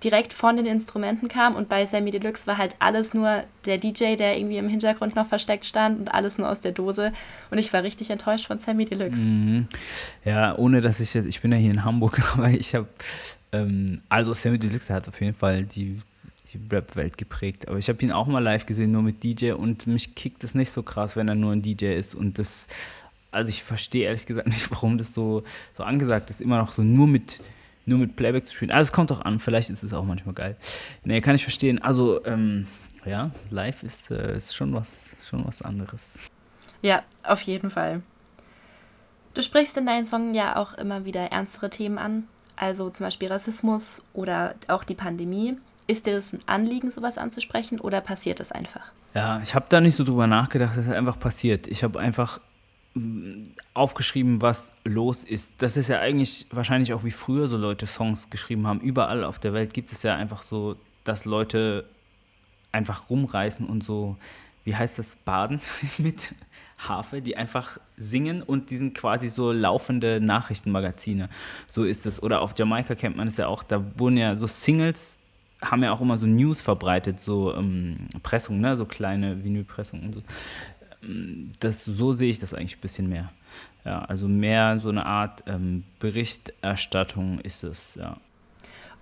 direkt 0.03 0.34
von 0.34 0.58
den 0.58 0.65
Instrumenten 0.65 1.27
kam 1.27 1.55
und 1.55 1.70
bei 1.70 1.86
Sammy 1.86 2.12
Deluxe 2.12 2.48
war 2.48 2.58
halt 2.58 2.75
alles 2.79 3.13
nur 3.13 3.43
der 3.65 3.77
DJ, 3.77 4.15
der 4.15 4.38
irgendwie 4.38 4.58
im 4.58 4.67
Hintergrund 4.67 5.15
noch 5.15 5.27
versteckt 5.27 5.65
stand 5.65 6.00
und 6.00 6.13
alles 6.13 6.38
nur 6.38 6.50
aus 6.50 6.62
der 6.62 6.72
Dose 6.72 7.13
und 7.51 7.58
ich 7.58 7.72
war 7.72 7.84
richtig 7.84 8.10
enttäuscht 8.10 8.48
von 8.48 8.58
Sammy 8.58 8.86
Deluxe. 8.86 9.20
Mhm. 9.20 9.67
Ja, 10.25 10.58
ohne 10.58 10.81
dass 10.81 11.00
ich 11.00 11.13
jetzt, 11.13 11.27
ich 11.27 11.41
bin 11.41 11.51
ja 11.51 11.58
hier 11.58 11.72
in 11.72 11.84
Hamburg, 11.84 12.22
aber 12.34 12.50
ich 12.50 12.74
habe, 12.74 12.88
ähm, 13.51 14.01
also 14.10 14.34
Sammy 14.34 14.58
Deluxe 14.58 14.93
hat 14.93 15.08
auf 15.08 15.20
jeden 15.22 15.36
Fall 15.36 15.65
die, 15.65 16.01
die 16.51 16.60
Rap-Welt 16.72 17.17
geprägt. 17.17 17.67
Aber 17.67 17.77
ich 17.77 17.88
habe 17.88 18.01
ihn 18.01 18.12
auch 18.12 18.27
mal 18.27 18.39
live 18.39 18.65
gesehen, 18.65 18.91
nur 18.91 19.03
mit 19.03 19.24
DJ 19.24 19.51
und 19.51 19.86
mich 19.88 20.15
kickt 20.15 20.43
es 20.43 20.55
nicht 20.55 20.72
so 20.72 20.81
krass, 20.81 21.15
wenn 21.15 21.27
er 21.27 21.36
nur 21.36 21.51
ein 21.51 21.62
DJ 21.62 21.93
ist 21.93 22.15
und 22.15 22.39
das, 22.39 22.67
also 23.32 23.50
ich 23.50 23.64
verstehe 23.64 24.06
ehrlich 24.06 24.26
gesagt 24.26 24.48
nicht, 24.48 24.70
warum 24.72 24.98
das 24.98 25.14
so, 25.14 25.44
so 25.74 25.84
angesagt 25.84 26.30
ist, 26.30 26.42
immer 26.42 26.58
noch 26.58 26.74
so 26.74 26.84
nur 26.84 27.08
mit, 27.08 27.40
nur 27.86 27.98
mit 27.98 28.16
Playback 28.16 28.46
zu 28.46 28.56
spielen. 28.56 28.72
Also 28.72 28.90
es 28.90 28.92
kommt 28.92 29.12
auch 29.12 29.22
an, 29.22 29.40
vielleicht 29.40 29.70
ist 29.70 29.84
es 29.84 29.94
auch 29.94 30.06
manchmal 30.06 30.36
geil. 30.36 30.56
Nee, 31.04 31.22
kann 31.22 31.36
ich 31.36 31.44
verstehen. 31.44 31.82
Also, 31.82 32.24
ähm, 32.26 32.68
ja, 33.06 33.32
live 33.50 33.84
ist, 33.84 34.12
äh, 34.12 34.36
ist 34.36 34.56
schon 34.56 34.74
was, 34.74 35.16
schon 35.28 35.46
was 35.46 35.62
anderes. 35.62 36.20
Ja, 36.82 37.04
auf 37.24 37.42
jeden 37.42 37.70
Fall. 37.70 38.02
Du 39.34 39.42
sprichst 39.42 39.78
in 39.78 39.86
deinen 39.86 40.06
Songs 40.06 40.36
ja 40.36 40.58
auch 40.58 40.74
immer 40.74 41.06
wieder 41.06 41.22
ernstere 41.22 41.70
Themen 41.70 41.98
an, 41.98 42.28
also 42.58 42.90
zum 42.90 43.06
Beispiel 43.06 43.30
Rassismus 43.30 44.04
oder 44.14 44.56
auch 44.68 44.84
die 44.84 44.96
Pandemie. 44.96 45.58
Ist 45.88 46.06
dir 46.06 46.14
das 46.14 46.34
ein 46.34 46.42
Anliegen, 46.46 46.92
sowas 46.92 47.18
anzusprechen 47.18 47.80
oder 47.80 48.02
passiert 48.02 48.40
das 48.40 48.52
einfach? 48.52 48.92
Ja, 49.14 49.42
ich 49.42 49.56
habe 49.56 49.66
da 49.70 49.82
nicht 49.82 49.96
so 49.96 50.04
drüber 50.04 50.28
nachgedacht, 50.28 50.78
das 50.78 50.86
ist 50.86 50.94
einfach 50.94 51.20
passiert. 51.20 51.68
Ich 51.68 51.84
habe 51.84 52.00
einfach 52.00 52.40
aufgeschrieben, 53.74 54.41
was 54.41 54.74
los 54.83 55.24
ist. 55.24 55.53
Das 55.60 55.77
ist 55.77 55.88
ja 55.88 56.00
eigentlich 56.00 56.48
wahrscheinlich 56.51 56.93
auch 56.93 57.03
wie 57.03 57.12
früher 57.12 57.48
so 57.48 57.55
Leute 57.57 57.88
Songs 57.88 58.29
geschrieben 58.29 58.67
haben. 58.67 58.81
Überall 58.81 59.24
auf 59.24 59.39
der 59.39 59.53
Welt 59.53 59.74
gibt 59.74 59.91
es 59.91 60.03
ja 60.03 60.15
einfach 60.15 60.43
so, 60.43 60.75
dass 61.03 61.25
Leute 61.25 61.86
einfach 62.71 63.10
rumreißen 63.10 63.65
und 63.65 63.83
so, 63.83 64.17
wie 64.65 64.75
heißt 64.75 65.00
das, 65.00 65.15
baden 65.15 65.62
mit 65.98 66.36
Harfe, 66.77 67.21
die 67.21 67.38
einfach 67.38 67.79
singen 67.95 68.41
und 68.41 68.71
die 68.71 68.77
sind 68.77 68.93
quasi 68.93 69.29
so 69.29 69.51
laufende 69.51 70.19
Nachrichtenmagazine. 70.19 71.29
So 71.69 71.83
ist 71.83 72.05
es. 72.05 72.21
Oder 72.21 72.41
auf 72.41 72.57
Jamaika 72.57 72.95
kennt 72.95 73.15
man 73.15 73.27
es 73.27 73.38
ja 73.38 73.48
auch, 73.48 73.63
da 73.63 73.83
wurden 73.98 74.17
ja 74.17 74.36
so 74.36 74.48
Singles, 74.48 75.17
haben 75.62 75.83
ja 75.83 75.93
auch 75.93 76.01
immer 76.01 76.17
so 76.17 76.25
News 76.25 76.60
verbreitet, 76.60 77.19
so 77.19 77.53
ähm, 77.55 78.07
Pressungen, 78.24 78.62
ne? 78.62 78.75
so 78.75 78.86
kleine 78.86 79.43
Vinylpressungen 79.43 80.07
und 80.07 80.13
so. 80.15 80.21
Das, 81.60 81.84
so 81.84 82.13
sehe 82.13 82.29
ich 82.29 82.39
das 82.39 82.53
eigentlich 82.53 82.77
ein 82.77 82.81
bisschen 82.81 83.10
mehr. 83.10 83.31
Ja, 83.86 84.05
also 84.05 84.27
mehr 84.27 84.79
so 84.79 84.89
eine 84.89 85.05
Art 85.05 85.43
ähm, 85.48 85.84
Berichterstattung 86.00 87.39
ist 87.39 87.63
es, 87.63 87.96
ja. 87.96 88.17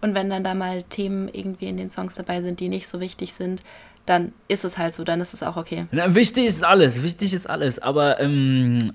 Und 0.01 0.13
wenn 0.13 0.29
dann 0.29 0.45
da 0.45 0.53
mal 0.53 0.83
Themen 0.83 1.27
irgendwie 1.27 1.67
in 1.67 1.75
den 1.75 1.89
Songs 1.89 2.15
dabei 2.15 2.41
sind, 2.41 2.61
die 2.61 2.69
nicht 2.69 2.87
so 2.87 3.01
wichtig 3.01 3.33
sind, 3.33 3.63
dann 4.05 4.31
ist 4.47 4.63
es 4.63 4.77
halt 4.77 4.95
so, 4.95 5.03
dann 5.03 5.19
ist 5.19 5.33
es 5.33 5.43
auch 5.43 5.57
okay. 5.57 5.87
Na, 5.91 6.15
wichtig 6.15 6.45
ist 6.45 6.63
alles, 6.63 7.03
wichtig 7.03 7.33
ist 7.33 7.49
alles, 7.49 7.79
aber 7.79 8.19
ähm, 8.21 8.93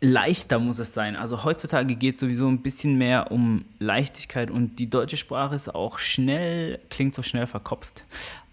leichter 0.00 0.58
muss 0.58 0.78
es 0.78 0.94
sein. 0.94 1.16
Also 1.16 1.44
heutzutage 1.44 1.94
geht 1.94 2.14
es 2.14 2.20
sowieso 2.20 2.48
ein 2.48 2.62
bisschen 2.62 2.96
mehr 2.96 3.30
um 3.30 3.64
Leichtigkeit 3.78 4.50
und 4.50 4.78
die 4.78 4.88
deutsche 4.88 5.16
Sprache 5.16 5.54
ist 5.54 5.74
auch 5.74 5.98
schnell, 5.98 6.78
klingt 6.90 7.14
so 7.14 7.22
schnell 7.22 7.46
verkopft. 7.46 8.04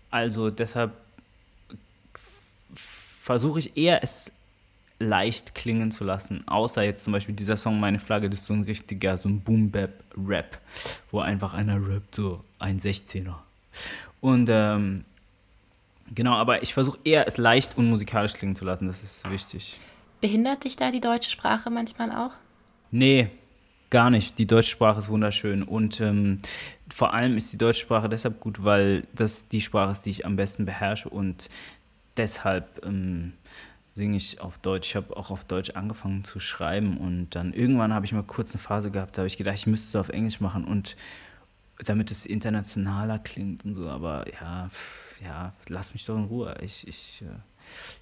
Also 0.09 0.49
deshalb 0.49 0.91
versuche 3.31 3.59
ich 3.59 3.77
eher 3.77 4.03
es 4.03 4.29
leicht 4.99 5.55
klingen 5.55 5.91
zu 5.91 6.03
lassen. 6.03 6.45
Außer 6.49 6.83
jetzt 6.83 7.05
zum 7.05 7.13
Beispiel 7.13 7.33
dieser 7.33 7.55
Song 7.55 7.79
Meine 7.79 7.97
Flagge, 7.97 8.29
das 8.29 8.39
ist 8.39 8.47
so 8.47 8.53
ein 8.53 8.63
richtiger, 8.63 9.17
so 9.17 9.29
ein 9.29 9.39
Boom-Bap-Rap, 9.39 10.59
wo 11.11 11.21
einfach 11.21 11.53
einer 11.53 11.75
rappt, 11.75 12.15
so 12.15 12.43
ein 12.59 12.77
16er. 12.77 13.35
Und 14.19 14.49
ähm, 14.51 15.05
genau, 16.13 16.33
aber 16.33 16.61
ich 16.61 16.73
versuche 16.73 16.99
eher 17.05 17.25
es 17.25 17.37
leicht 17.37 17.77
und 17.77 17.89
musikalisch 17.89 18.33
klingen 18.33 18.57
zu 18.57 18.65
lassen, 18.65 18.87
das 18.87 19.01
ist 19.01 19.29
wichtig. 19.31 19.79
Behindert 20.19 20.65
dich 20.65 20.75
da 20.75 20.91
die 20.91 20.99
deutsche 20.99 21.31
Sprache 21.31 21.69
manchmal 21.69 22.11
auch? 22.11 22.31
Nee, 22.91 23.29
gar 23.89 24.09
nicht. 24.09 24.37
Die 24.39 24.45
deutsche 24.45 24.71
Sprache 24.71 24.99
ist 24.99 25.07
wunderschön 25.07 25.63
und 25.63 26.01
ähm, 26.01 26.41
vor 26.93 27.13
allem 27.13 27.37
ist 27.37 27.53
die 27.53 27.57
deutsche 27.57 27.79
Sprache 27.79 28.09
deshalb 28.09 28.41
gut, 28.41 28.65
weil 28.65 29.07
das 29.15 29.47
die 29.47 29.61
Sprache 29.61 29.93
ist, 29.93 30.01
die 30.01 30.09
ich 30.09 30.25
am 30.25 30.35
besten 30.35 30.65
beherrsche 30.65 31.07
und 31.07 31.49
deshalb 32.21 32.85
ähm, 32.85 33.33
singe 33.93 34.15
ich 34.15 34.39
auf 34.39 34.57
Deutsch. 34.59 34.89
Ich 34.89 34.95
habe 34.95 35.17
auch 35.17 35.31
auf 35.31 35.43
Deutsch 35.43 35.71
angefangen 35.71 36.23
zu 36.23 36.39
schreiben 36.39 36.97
und 36.97 37.31
dann 37.31 37.53
irgendwann 37.53 37.93
habe 37.93 38.05
ich 38.05 38.13
mal 38.13 38.23
kurz 38.23 38.51
eine 38.51 38.61
Phase 38.61 38.91
gehabt, 38.91 39.17
da 39.17 39.21
habe 39.21 39.27
ich 39.27 39.37
gedacht, 39.37 39.55
ich 39.55 39.67
müsste 39.67 39.89
es 39.89 39.95
auf 39.95 40.09
Englisch 40.09 40.39
machen 40.39 40.65
und 40.65 40.95
damit 41.85 42.11
es 42.11 42.27
internationaler 42.27 43.17
klingt 43.17 43.65
und 43.65 43.73
so, 43.73 43.89
aber 43.89 44.25
ja, 44.39 44.69
ja, 45.23 45.53
lass 45.67 45.93
mich 45.93 46.05
doch 46.05 46.15
in 46.15 46.25
Ruhe. 46.25 46.55
Ich, 46.61 46.87
ich, 46.87 47.23
äh, 47.23 47.39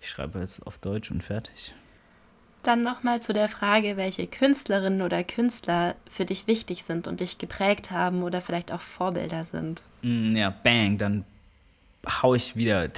ich 0.02 0.10
schreibe 0.10 0.40
jetzt 0.40 0.66
auf 0.68 0.78
Deutsch 0.78 1.12
und 1.12 1.24
fertig. 1.24 1.74
Dann 2.64 2.84
nochmal 2.84 3.22
zu 3.22 3.32
der 3.32 3.48
Frage, 3.48 3.96
welche 3.96 4.28
Künstlerinnen 4.28 5.02
oder 5.02 5.24
Künstler 5.24 5.96
für 6.10 6.26
dich 6.26 6.46
wichtig 6.46 6.84
sind 6.84 7.08
und 7.08 7.22
dich 7.22 7.38
geprägt 7.38 7.90
haben 7.90 8.22
oder 8.22 8.42
vielleicht 8.42 8.74
auch 8.74 8.82
Vorbilder 8.82 9.46
sind. 9.46 9.82
Mm, 10.02 10.32
ja, 10.32 10.50
bang, 10.50 10.98
dann 10.98 11.24
hau 12.10 12.36
ich 12.36 12.56
wieder 12.56 12.90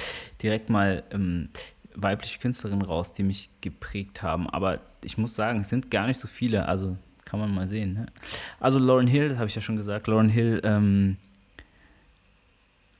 direkt 0.41 0.69
mal 0.69 1.03
ähm, 1.11 1.49
weibliche 1.95 2.39
Künstlerinnen 2.39 2.85
raus, 2.85 3.13
die 3.13 3.23
mich 3.23 3.49
geprägt 3.61 4.21
haben. 4.21 4.49
Aber 4.49 4.79
ich 5.03 5.17
muss 5.17 5.35
sagen, 5.35 5.61
es 5.61 5.69
sind 5.69 5.91
gar 5.91 6.07
nicht 6.07 6.19
so 6.19 6.27
viele. 6.27 6.67
Also 6.67 6.97
kann 7.25 7.39
man 7.39 7.53
mal 7.53 7.67
sehen. 7.67 7.93
Ne? 7.93 8.05
Also 8.59 8.79
Lauren 8.79 9.07
Hill, 9.07 9.29
das 9.29 9.37
habe 9.37 9.47
ich 9.47 9.55
ja 9.55 9.61
schon 9.61 9.77
gesagt. 9.77 10.07
Lauren 10.07 10.29
Hill, 10.29 10.61
ähm, 10.63 11.17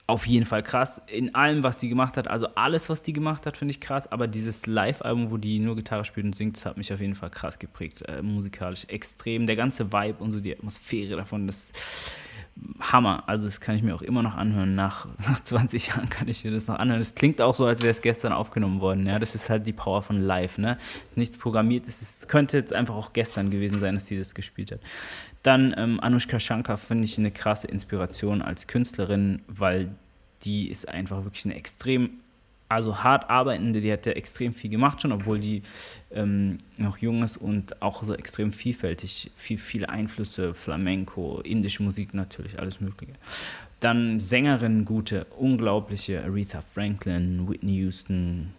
auf 0.07 0.27
jeden 0.27 0.45
Fall 0.45 0.61
krass. 0.61 1.01
In 1.07 1.35
allem, 1.35 1.63
was 1.63 1.77
die 1.77 1.87
gemacht 1.87 2.17
hat, 2.17 2.27
also 2.27 2.47
alles, 2.55 2.89
was 2.89 3.01
die 3.01 3.13
gemacht 3.13 3.45
hat, 3.45 3.55
finde 3.55 3.71
ich 3.71 3.79
krass. 3.79 4.11
Aber 4.11 4.27
dieses 4.27 4.65
Live-Album, 4.65 5.31
wo 5.31 5.37
die 5.37 5.59
nur 5.59 5.75
Gitarre 5.75 6.03
spielt 6.03 6.25
und 6.25 6.35
singt, 6.35 6.57
das 6.57 6.65
hat 6.65 6.77
mich 6.77 6.91
auf 6.91 6.99
jeden 6.99 7.15
Fall 7.15 7.29
krass 7.29 7.59
geprägt. 7.59 8.01
Äh, 8.03 8.21
musikalisch 8.21 8.85
extrem. 8.89 9.47
Der 9.47 9.55
ganze 9.55 9.91
Vibe 9.91 10.21
und 10.21 10.33
so 10.33 10.39
die 10.39 10.53
Atmosphäre 10.53 11.15
davon, 11.15 11.47
das 11.47 11.71
Hammer. 12.79 13.23
Also 13.27 13.45
das 13.45 13.61
kann 13.61 13.75
ich 13.75 13.83
mir 13.83 13.95
auch 13.95 14.01
immer 14.01 14.21
noch 14.21 14.35
anhören. 14.35 14.75
Nach, 14.75 15.07
nach 15.27 15.43
20 15.43 15.87
Jahren 15.87 16.09
kann 16.09 16.27
ich 16.27 16.43
mir 16.43 16.51
das 16.51 16.67
noch 16.67 16.75
anhören. 16.75 17.01
Es 17.01 17.15
klingt 17.15 17.41
auch 17.41 17.55
so, 17.55 17.65
als 17.65 17.81
wäre 17.81 17.91
es 17.91 18.01
gestern 18.01 18.33
aufgenommen 18.33 18.81
worden. 18.81 19.07
Ja, 19.07 19.19
das 19.19 19.35
ist 19.35 19.49
halt 19.49 19.65
die 19.65 19.73
Power 19.73 20.01
von 20.01 20.21
Live. 20.21 20.57
Ne, 20.57 20.77
ist 21.09 21.17
nichts 21.17 21.37
programmiert. 21.37 21.87
Es 21.87 22.27
könnte 22.27 22.57
jetzt 22.57 22.73
einfach 22.73 22.95
auch 22.95 23.13
gestern 23.13 23.51
gewesen 23.51 23.79
sein, 23.79 23.95
dass 23.95 24.07
sie 24.07 24.17
das 24.17 24.35
gespielt 24.35 24.71
hat. 24.71 24.79
Dann 25.43 25.73
ähm, 25.77 25.99
Anushka 25.99 26.39
Shankar 26.39 26.77
finde 26.77 27.05
ich 27.05 27.17
eine 27.17 27.31
krasse 27.31 27.67
Inspiration 27.67 28.41
als 28.41 28.67
Künstlerin, 28.67 29.41
weil 29.47 29.89
die 30.43 30.69
ist 30.69 30.87
einfach 30.87 31.23
wirklich 31.23 31.45
eine 31.45 31.55
extrem 31.55 32.11
also 32.71 33.03
hart 33.03 33.29
arbeitende, 33.29 33.81
die 33.81 33.91
hat 33.91 34.05
ja 34.05 34.13
extrem 34.13 34.53
viel 34.53 34.69
gemacht 34.69 35.01
schon, 35.01 35.11
obwohl 35.11 35.39
die 35.39 35.61
ähm, 36.11 36.57
noch 36.77 36.97
jung 36.97 37.21
ist 37.21 37.35
und 37.35 37.81
auch 37.81 38.01
so 38.03 38.15
extrem 38.15 38.53
vielfältig, 38.53 39.29
viel, 39.35 39.57
viele 39.57 39.89
Einflüsse, 39.89 40.53
Flamenco, 40.53 41.41
indische 41.41 41.83
Musik 41.83 42.13
natürlich, 42.13 42.59
alles 42.59 42.79
Mögliche. 42.79 43.11
Dann 43.81 44.21
Sängerinnen, 44.21 44.85
gute, 44.85 45.25
unglaubliche, 45.37 46.23
Aretha 46.23 46.61
Franklin, 46.61 47.49
Whitney 47.49 47.75
Houston. 47.81 48.53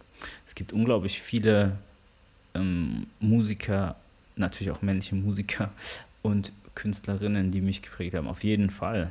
Es 0.45 0.53
gibt 0.53 0.73
unglaublich 0.73 1.19
viele 1.19 1.79
ähm, 2.53 3.07
Musiker, 3.19 3.95
natürlich 4.35 4.71
auch 4.71 4.83
männliche 4.83 5.15
Musiker 5.15 5.71
und 6.21 6.53
Künstlerinnen, 6.75 7.49
die 7.49 7.61
mich 7.61 7.81
geprägt 7.81 8.13
haben, 8.13 8.27
auf 8.27 8.43
jeden 8.43 8.69
Fall. 8.69 9.09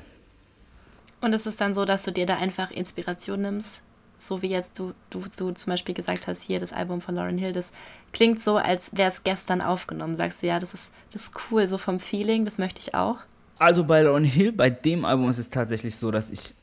Und 1.20 1.34
es 1.34 1.46
ist 1.46 1.60
dann 1.60 1.74
so, 1.74 1.84
dass 1.84 2.04
du 2.04 2.12
dir 2.12 2.26
da 2.26 2.36
einfach 2.36 2.70
Inspiration 2.70 3.42
nimmst 3.42 3.82
so 4.22 4.40
wie 4.40 4.48
jetzt 4.48 4.78
du, 4.78 4.92
du, 5.10 5.24
du 5.36 5.50
zum 5.50 5.70
Beispiel 5.70 5.94
gesagt 5.94 6.26
hast, 6.26 6.42
hier 6.42 6.60
das 6.60 6.72
Album 6.72 7.00
von 7.00 7.16
Lauren 7.16 7.38
Hill, 7.38 7.52
das 7.52 7.72
klingt 8.12 8.40
so, 8.40 8.56
als 8.56 8.96
wäre 8.96 9.08
es 9.08 9.24
gestern 9.24 9.60
aufgenommen. 9.60 10.16
Sagst 10.16 10.42
du, 10.42 10.46
ja, 10.46 10.60
das 10.60 10.74
ist, 10.74 10.92
das 11.10 11.24
ist 11.24 11.34
cool, 11.50 11.66
so 11.66 11.76
vom 11.76 11.98
Feeling, 11.98 12.44
das 12.44 12.56
möchte 12.56 12.80
ich 12.80 12.94
auch. 12.94 13.16
Also 13.58 13.84
bei 13.84 14.02
Lauren 14.02 14.24
Hill, 14.24 14.52
bei 14.52 14.70
dem 14.70 15.04
Album 15.04 15.28
ist 15.28 15.38
es 15.38 15.50
tatsächlich 15.50 15.96
so, 15.96 16.10
dass 16.10 16.30
ich 16.30 16.54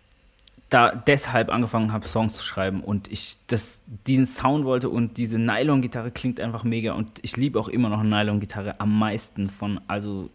da 0.70 0.92
deshalb 0.92 1.50
angefangen 1.50 1.92
habe, 1.92 2.08
Songs 2.08 2.36
zu 2.36 2.44
schreiben 2.44 2.82
und 2.82 3.12
ich 3.12 3.38
das, 3.48 3.84
diesen 4.08 4.26
Sound 4.26 4.66
wollte 4.66 4.90
und 4.90 5.18
diese 5.18 5.40
Nylon-Gitarre 5.40 6.12
klingt 6.12 6.40
einfach 6.40 6.64
mega 6.64 6.94
und 6.94 7.20
ich 7.24 7.36
liebe 7.38 7.60
auch 7.60 7.68
immer 7.68 7.90
noch 7.90 8.04
Nylon-Gitarre 8.04 8.80
am 8.80 8.98
meisten 8.98 9.50
von, 9.50 9.82
also 9.88 10.30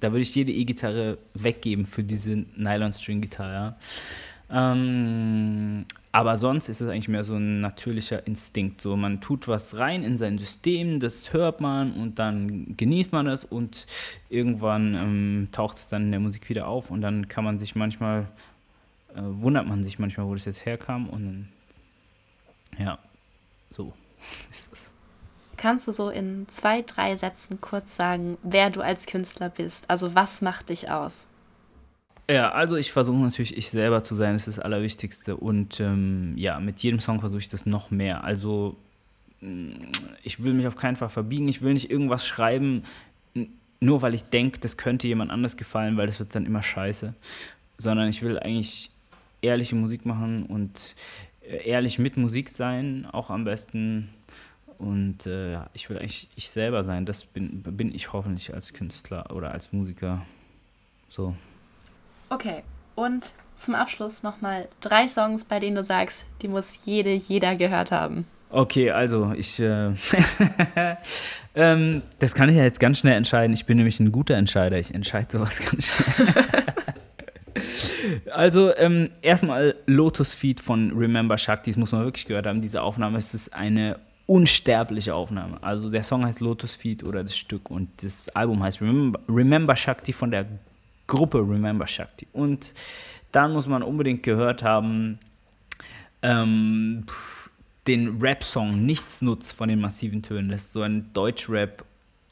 da 0.00 0.10
würde 0.12 0.22
ich 0.22 0.34
jede 0.34 0.52
E-Gitarre 0.52 1.18
weggeben 1.34 1.84
für 1.84 2.02
diese 2.02 2.44
Nylon-String-Gitarre. 2.56 3.76
Ähm, 4.50 5.84
aber 6.12 6.36
sonst 6.36 6.68
ist 6.68 6.80
es 6.80 6.88
eigentlich 6.88 7.08
mehr 7.08 7.24
so 7.24 7.34
ein 7.34 7.60
natürlicher 7.60 8.26
Instinkt. 8.26 8.80
So, 8.80 8.96
man 8.96 9.20
tut 9.20 9.48
was 9.48 9.76
rein 9.76 10.02
in 10.02 10.16
sein 10.16 10.38
System, 10.38 11.00
das 11.00 11.32
hört 11.32 11.60
man 11.60 11.92
und 11.92 12.18
dann 12.18 12.76
genießt 12.76 13.12
man 13.12 13.26
es 13.26 13.44
und 13.44 13.86
irgendwann 14.30 14.94
ähm, 14.94 15.48
taucht 15.52 15.76
es 15.78 15.88
dann 15.88 16.04
in 16.04 16.10
der 16.12 16.20
Musik 16.20 16.48
wieder 16.48 16.68
auf 16.68 16.90
und 16.90 17.00
dann 17.00 17.28
kann 17.28 17.44
man 17.44 17.58
sich 17.58 17.74
manchmal, 17.74 18.28
äh, 19.14 19.20
wundert 19.20 19.66
man 19.66 19.82
sich 19.82 19.98
manchmal, 19.98 20.26
wo 20.26 20.34
das 20.34 20.44
jetzt 20.44 20.64
herkam 20.64 21.08
und 21.08 21.24
dann, 21.26 21.48
ja, 22.78 22.98
so 23.72 23.92
ist 24.50 24.72
es. 24.72 24.90
Kannst 25.58 25.88
du 25.88 25.92
so 25.92 26.10
in 26.10 26.46
zwei, 26.48 26.82
drei 26.82 27.16
Sätzen 27.16 27.60
kurz 27.60 27.96
sagen, 27.96 28.38
wer 28.42 28.70
du 28.70 28.80
als 28.80 29.06
Künstler 29.06 29.48
bist? 29.48 29.88
Also 29.90 30.14
was 30.14 30.40
macht 30.40 30.68
dich 30.68 30.90
aus? 30.90 31.26
Ja, 32.28 32.50
also 32.50 32.76
ich 32.76 32.92
versuche 32.92 33.18
natürlich, 33.18 33.56
ich 33.56 33.70
selber 33.70 34.02
zu 34.02 34.16
sein, 34.16 34.32
das 34.32 34.48
ist 34.48 34.58
das 34.58 34.64
Allerwichtigste. 34.64 35.36
Und 35.36 35.78
ähm, 35.78 36.32
ja, 36.36 36.58
mit 36.58 36.82
jedem 36.82 36.98
Song 36.98 37.20
versuche 37.20 37.38
ich 37.38 37.48
das 37.48 37.66
noch 37.66 37.90
mehr. 37.90 38.24
Also 38.24 38.76
mm, 39.40 39.70
ich 40.24 40.42
will 40.42 40.52
mich 40.52 40.66
auf 40.66 40.76
keinen 40.76 40.96
Fall 40.96 41.08
verbiegen, 41.08 41.46
ich 41.46 41.62
will 41.62 41.74
nicht 41.74 41.90
irgendwas 41.90 42.26
schreiben, 42.26 42.82
nur 43.78 44.02
weil 44.02 44.14
ich 44.14 44.24
denke, 44.24 44.58
das 44.58 44.76
könnte 44.76 45.06
jemand 45.06 45.30
anders 45.30 45.56
gefallen, 45.56 45.96
weil 45.96 46.06
das 46.06 46.18
wird 46.18 46.34
dann 46.34 46.46
immer 46.46 46.62
scheiße. 46.62 47.14
Sondern 47.78 48.08
ich 48.08 48.22
will 48.22 48.38
eigentlich 48.38 48.90
ehrliche 49.42 49.76
Musik 49.76 50.04
machen 50.04 50.46
und 50.46 50.96
äh, 51.42 51.68
ehrlich 51.68 51.98
mit 52.00 52.16
Musik 52.16 52.50
sein, 52.50 53.06
auch 53.12 53.30
am 53.30 53.44
besten. 53.44 54.08
Und 54.78 55.26
äh, 55.26 55.58
ich 55.74 55.88
will 55.88 55.98
eigentlich 55.98 56.28
ich 56.34 56.50
selber 56.50 56.82
sein. 56.84 57.06
Das 57.06 57.24
bin, 57.24 57.62
bin 57.62 57.94
ich 57.94 58.12
hoffentlich 58.12 58.52
als 58.52 58.72
Künstler 58.72 59.30
oder 59.30 59.52
als 59.52 59.72
Musiker. 59.72 60.26
So. 61.08 61.36
Okay, 62.28 62.62
und 62.94 63.32
zum 63.54 63.74
Abschluss 63.74 64.22
nochmal 64.22 64.68
drei 64.80 65.08
Songs, 65.08 65.44
bei 65.44 65.60
denen 65.60 65.76
du 65.76 65.82
sagst, 65.82 66.24
die 66.42 66.48
muss 66.48 66.74
jede, 66.84 67.12
jeder 67.12 67.56
gehört 67.56 67.90
haben. 67.90 68.26
Okay, 68.50 68.90
also 68.90 69.32
ich, 69.36 69.58
äh, 69.58 69.90
ähm, 71.54 72.02
das 72.18 72.34
kann 72.34 72.48
ich 72.48 72.56
ja 72.56 72.64
jetzt 72.64 72.80
ganz 72.80 72.98
schnell 72.98 73.16
entscheiden. 73.16 73.52
Ich 73.52 73.66
bin 73.66 73.76
nämlich 73.76 73.98
ein 73.98 74.12
guter 74.12 74.36
Entscheider. 74.36 74.78
Ich 74.78 74.94
entscheide 74.94 75.32
sowas 75.32 75.58
ganz 75.58 75.96
schnell. 75.96 76.44
also 78.32 78.74
ähm, 78.76 79.08
erstmal 79.22 79.74
Lotus 79.86 80.32
Feed 80.32 80.60
von 80.60 80.92
Remember 80.96 81.38
Shakti, 81.38 81.70
das 81.70 81.76
muss 81.76 81.92
man 81.92 82.04
wirklich 82.04 82.26
gehört 82.26 82.46
haben. 82.46 82.60
Diese 82.60 82.82
Aufnahme 82.82 83.18
es 83.18 83.34
ist 83.34 83.52
eine 83.52 83.98
unsterbliche 84.26 85.14
Aufnahme. 85.14 85.58
Also 85.62 85.90
der 85.90 86.02
Song 86.02 86.24
heißt 86.24 86.40
Lotus 86.40 86.76
Feed 86.76 87.04
oder 87.04 87.22
das 87.22 87.36
Stück 87.36 87.70
und 87.70 88.02
das 88.02 88.28
Album 88.30 88.62
heißt 88.62 88.80
Remember, 88.80 89.20
Remember 89.28 89.76
Shakti 89.76 90.12
von 90.12 90.30
der 90.30 90.46
Gruppe 91.06 91.38
Remember 91.38 91.86
Shakti. 91.86 92.26
Und 92.32 92.72
dann 93.32 93.52
muss 93.52 93.66
man 93.66 93.82
unbedingt 93.82 94.22
gehört 94.22 94.62
haben, 94.62 95.18
ähm, 96.22 97.04
den 97.86 98.20
Rap-Song 98.20 98.84
Nichts 98.84 99.22
Nutz 99.22 99.52
von 99.52 99.68
den 99.68 99.80
massiven 99.80 100.22
Tönen. 100.22 100.50
Das 100.50 100.62
ist 100.62 100.72
so 100.72 100.82
ein 100.82 101.12
Deutsch-Rap. 101.12 101.84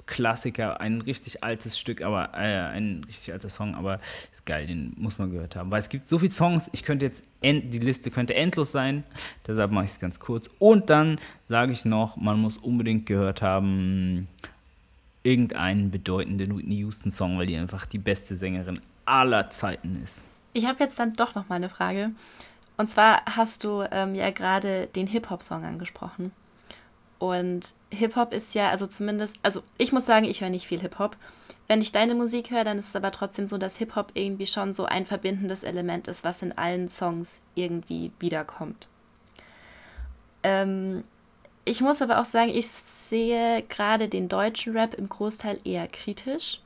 Klassiker, 0.06 0.82
ein 0.82 1.00
richtig 1.00 1.42
altes 1.42 1.78
Stück, 1.78 2.02
aber 2.02 2.34
äh, 2.34 2.74
ein 2.74 3.04
richtig 3.06 3.32
alter 3.32 3.48
Song, 3.48 3.74
aber 3.74 4.00
ist 4.30 4.44
geil, 4.44 4.66
den 4.66 4.92
muss 4.98 5.18
man 5.18 5.30
gehört 5.30 5.56
haben. 5.56 5.70
Weil 5.72 5.78
es 5.78 5.88
gibt 5.88 6.08
so 6.10 6.18
viele 6.18 6.32
Songs, 6.32 6.68
ich 6.72 6.82
könnte 6.82 7.06
jetzt, 7.06 7.24
end, 7.40 7.72
die 7.72 7.78
Liste 7.78 8.10
könnte 8.10 8.34
endlos 8.34 8.70
sein, 8.70 9.04
deshalb 9.46 9.70
mache 9.70 9.86
ich 9.86 9.92
es 9.92 10.00
ganz 10.00 10.20
kurz. 10.20 10.50
Und 10.58 10.90
dann 10.90 11.18
sage 11.48 11.72
ich 11.72 11.86
noch, 11.86 12.16
man 12.16 12.38
muss 12.38 12.58
unbedingt 12.58 13.06
gehört 13.06 13.40
haben 13.40 14.28
irgendeinen 15.24 15.90
bedeutenden 15.90 16.56
Whitney 16.56 16.76
Houston-Song, 16.76 17.38
weil 17.38 17.46
die 17.46 17.56
einfach 17.56 17.86
die 17.86 17.98
beste 17.98 18.36
Sängerin 18.36 18.78
aller 19.04 19.50
Zeiten 19.50 20.00
ist. 20.04 20.26
Ich 20.52 20.66
habe 20.66 20.84
jetzt 20.84 20.98
dann 20.98 21.14
doch 21.14 21.34
noch 21.34 21.48
mal 21.48 21.56
eine 21.56 21.68
Frage. 21.68 22.12
Und 22.76 22.88
zwar 22.88 23.24
hast 23.24 23.64
du 23.64 23.84
ähm, 23.90 24.14
ja 24.14 24.30
gerade 24.30 24.86
den 24.88 25.06
Hip-Hop-Song 25.08 25.64
angesprochen. 25.64 26.30
Und 27.18 27.74
Hip-Hop 27.90 28.32
ist 28.32 28.54
ja, 28.54 28.70
also 28.70 28.86
zumindest, 28.86 29.38
also 29.42 29.62
ich 29.78 29.92
muss 29.92 30.06
sagen, 30.06 30.26
ich 30.26 30.40
höre 30.40 30.50
nicht 30.50 30.66
viel 30.66 30.80
Hip-Hop. 30.80 31.16
Wenn 31.68 31.80
ich 31.80 31.92
deine 31.92 32.14
Musik 32.14 32.50
höre, 32.50 32.64
dann 32.64 32.78
ist 32.78 32.88
es 32.88 32.96
aber 32.96 33.10
trotzdem 33.10 33.46
so, 33.46 33.56
dass 33.56 33.76
Hip-Hop 33.76 34.10
irgendwie 34.14 34.46
schon 34.46 34.74
so 34.74 34.84
ein 34.84 35.06
verbindendes 35.06 35.62
Element 35.62 36.08
ist, 36.08 36.22
was 36.22 36.42
in 36.42 36.52
allen 36.52 36.88
Songs 36.88 37.40
irgendwie 37.54 38.12
wiederkommt. 38.18 38.88
Ähm, 40.42 41.04
Ich 41.64 41.80
muss 41.80 42.02
aber 42.02 42.20
auch 42.20 42.24
sagen, 42.26 42.50
ich 42.50 42.68
sehe 42.68 43.62
gerade 43.68 44.08
den 44.08 44.28
deutschen 44.28 44.76
Rap 44.76 44.94
im 44.94 45.08
Großteil 45.08 45.58
eher 45.64 45.88
kritisch. 45.88 46.60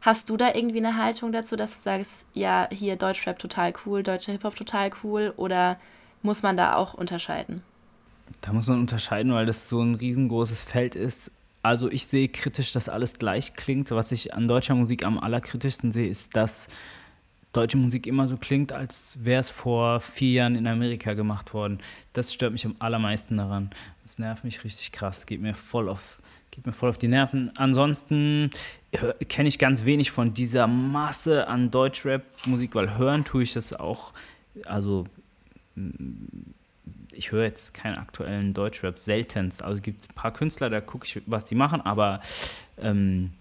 Hast 0.00 0.30
du 0.30 0.36
da 0.36 0.54
irgendwie 0.54 0.78
eine 0.78 0.96
Haltung 0.96 1.32
dazu, 1.32 1.56
dass 1.56 1.74
du 1.74 1.80
sagst, 1.80 2.26
ja, 2.32 2.68
hier 2.70 2.96
Deutschrap 2.96 3.38
total 3.38 3.72
cool, 3.84 4.02
deutscher 4.02 4.32
Hip-Hop 4.32 4.54
total 4.54 4.90
cool 5.02 5.32
oder 5.36 5.78
muss 6.22 6.42
man 6.42 6.56
da 6.56 6.76
auch 6.76 6.94
unterscheiden? 6.94 7.62
Da 8.40 8.52
muss 8.52 8.66
man 8.68 8.80
unterscheiden, 8.80 9.32
weil 9.32 9.46
das 9.46 9.68
so 9.68 9.80
ein 9.80 9.94
riesengroßes 9.94 10.62
Feld 10.62 10.94
ist. 10.94 11.30
Also 11.62 11.90
ich 11.90 12.06
sehe 12.06 12.28
kritisch, 12.28 12.72
dass 12.72 12.88
alles 12.88 13.14
gleich 13.14 13.54
klingt. 13.54 13.90
Was 13.90 14.12
ich 14.12 14.34
an 14.34 14.46
deutscher 14.46 14.74
Musik 14.74 15.04
am 15.04 15.18
allerkritischsten 15.18 15.90
sehe, 15.90 16.08
ist, 16.08 16.36
dass 16.36 16.68
deutsche 17.56 17.78
Musik 17.78 18.06
immer 18.06 18.28
so 18.28 18.36
klingt, 18.36 18.72
als 18.72 19.18
wäre 19.22 19.40
es 19.40 19.50
vor 19.50 20.00
vier 20.00 20.32
Jahren 20.32 20.56
in 20.56 20.66
Amerika 20.66 21.14
gemacht 21.14 21.54
worden. 21.54 21.78
Das 22.12 22.32
stört 22.32 22.52
mich 22.52 22.66
am 22.66 22.76
allermeisten 22.78 23.36
daran. 23.36 23.70
Das 24.04 24.18
nervt 24.18 24.44
mich 24.44 24.62
richtig 24.62 24.92
krass, 24.92 25.26
geht 25.26 25.40
mir 25.40 25.54
voll 25.54 25.88
auf, 25.88 26.20
geht 26.50 26.66
mir 26.66 26.72
voll 26.72 26.90
auf 26.90 26.98
die 26.98 27.08
Nerven. 27.08 27.50
Ansonsten 27.56 28.50
kenne 29.28 29.48
ich 29.48 29.58
ganz 29.58 29.84
wenig 29.84 30.10
von 30.10 30.34
dieser 30.34 30.66
Masse 30.66 31.48
an 31.48 31.70
Deutschrap-Musik, 31.70 32.74
weil 32.74 32.98
hören 32.98 33.24
tue 33.24 33.42
ich 33.42 33.52
das 33.52 33.72
auch, 33.72 34.12
also 34.64 35.06
ich 37.12 37.32
höre 37.32 37.44
jetzt 37.44 37.74
keinen 37.74 37.96
aktuellen 37.96 38.54
Deutschrap, 38.54 38.98
seltenst. 38.98 39.62
Also 39.62 39.76
es 39.76 39.82
gibt 39.82 40.10
ein 40.10 40.14
paar 40.14 40.32
Künstler, 40.32 40.70
da 40.70 40.80
gucke 40.80 41.06
ich, 41.06 41.22
was 41.26 41.46
die 41.46 41.54
machen, 41.54 41.80
aber 41.80 42.20
ähm, 42.78 43.32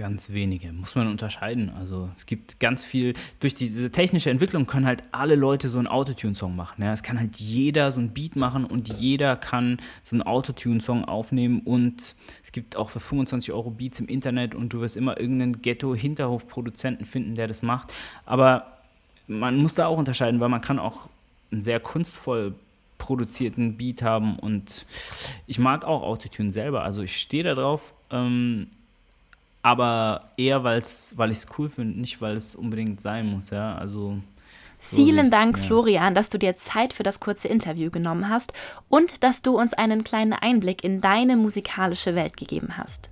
ganz 0.00 0.30
wenige. 0.30 0.72
Muss 0.72 0.94
man 0.94 1.08
unterscheiden. 1.08 1.70
Also 1.78 2.08
es 2.16 2.24
gibt 2.24 2.58
ganz 2.58 2.82
viel, 2.82 3.12
durch 3.38 3.54
diese 3.54 3.90
technische 3.92 4.30
Entwicklung 4.30 4.66
können 4.66 4.86
halt 4.86 5.04
alle 5.12 5.34
Leute 5.34 5.68
so 5.68 5.76
einen 5.76 5.88
Autotune-Song 5.88 6.56
machen. 6.56 6.82
Ja? 6.82 6.94
Es 6.94 7.02
kann 7.02 7.20
halt 7.20 7.36
jeder 7.36 7.92
so 7.92 8.00
ein 8.00 8.08
Beat 8.08 8.34
machen 8.34 8.64
und 8.64 8.88
jeder 8.88 9.36
kann 9.36 9.78
so 10.02 10.16
einen 10.16 10.22
Autotune-Song 10.22 11.04
aufnehmen 11.04 11.60
und 11.60 12.16
es 12.42 12.50
gibt 12.50 12.76
auch 12.76 12.88
für 12.88 12.98
25 12.98 13.52
Euro 13.52 13.70
Beats 13.70 14.00
im 14.00 14.08
Internet 14.08 14.54
und 14.54 14.72
du 14.72 14.80
wirst 14.80 14.96
immer 14.96 15.20
irgendeinen 15.20 15.60
Ghetto-Hinterhof-Produzenten 15.60 17.04
finden, 17.04 17.34
der 17.34 17.46
das 17.46 17.60
macht. 17.60 17.92
Aber 18.24 18.78
man 19.28 19.58
muss 19.58 19.74
da 19.74 19.86
auch 19.86 19.98
unterscheiden, 19.98 20.40
weil 20.40 20.48
man 20.48 20.62
kann 20.62 20.78
auch 20.78 21.10
einen 21.52 21.60
sehr 21.60 21.78
kunstvoll 21.78 22.54
produzierten 22.96 23.76
Beat 23.76 24.00
haben 24.00 24.38
und 24.38 24.86
ich 25.46 25.58
mag 25.58 25.84
auch 25.84 26.02
Autotune 26.02 26.52
selber, 26.52 26.84
also 26.84 27.02
ich 27.02 27.16
stehe 27.16 27.44
da 27.44 27.54
drauf, 27.54 27.94
ähm, 28.10 28.68
aber 29.62 30.30
eher 30.36 30.64
weil's, 30.64 31.14
weil 31.16 31.30
ich 31.30 31.38
es 31.38 31.46
cool 31.58 31.68
finde, 31.68 32.00
nicht 32.00 32.20
weil 32.20 32.36
es 32.36 32.54
unbedingt 32.54 33.00
sein 33.00 33.26
muss, 33.26 33.50
ja, 33.50 33.74
also 33.76 34.18
so 34.82 34.96
Vielen 34.96 35.30
Dank, 35.30 35.58
ja. 35.58 35.64
Florian, 35.64 36.14
dass 36.14 36.30
du 36.30 36.38
dir 36.38 36.56
Zeit 36.56 36.94
für 36.94 37.02
das 37.02 37.20
kurze 37.20 37.48
Interview 37.48 37.90
genommen 37.90 38.28
hast 38.28 38.52
und 38.88 39.22
dass 39.22 39.42
du 39.42 39.58
uns 39.58 39.74
einen 39.74 40.04
kleinen 40.04 40.32
Einblick 40.32 40.82
in 40.82 41.00
deine 41.00 41.36
musikalische 41.36 42.14
Welt 42.14 42.36
gegeben 42.36 42.78
hast. 42.78 43.10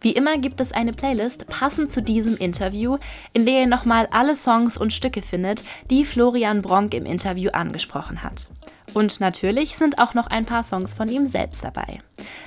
Wie 0.00 0.12
immer 0.12 0.36
gibt 0.38 0.60
es 0.60 0.72
eine 0.72 0.92
Playlist 0.92 1.46
passend 1.46 1.90
zu 1.90 2.02
diesem 2.02 2.36
Interview, 2.36 2.98
in 3.32 3.46
der 3.46 3.60
ihr 3.60 3.66
nochmal 3.66 4.08
alle 4.10 4.36
Songs 4.36 4.76
und 4.76 4.92
Stücke 4.92 5.22
findet, 5.22 5.62
die 5.90 6.04
Florian 6.04 6.60
Bronk 6.60 6.92
im 6.92 7.06
Interview 7.06 7.50
angesprochen 7.50 8.22
hat. 8.22 8.48
Und 8.94 9.20
natürlich 9.20 9.76
sind 9.76 9.98
auch 9.98 10.14
noch 10.14 10.26
ein 10.28 10.46
paar 10.46 10.64
Songs 10.64 10.94
von 10.94 11.08
ihm 11.08 11.26
selbst 11.26 11.64
dabei. 11.64 12.00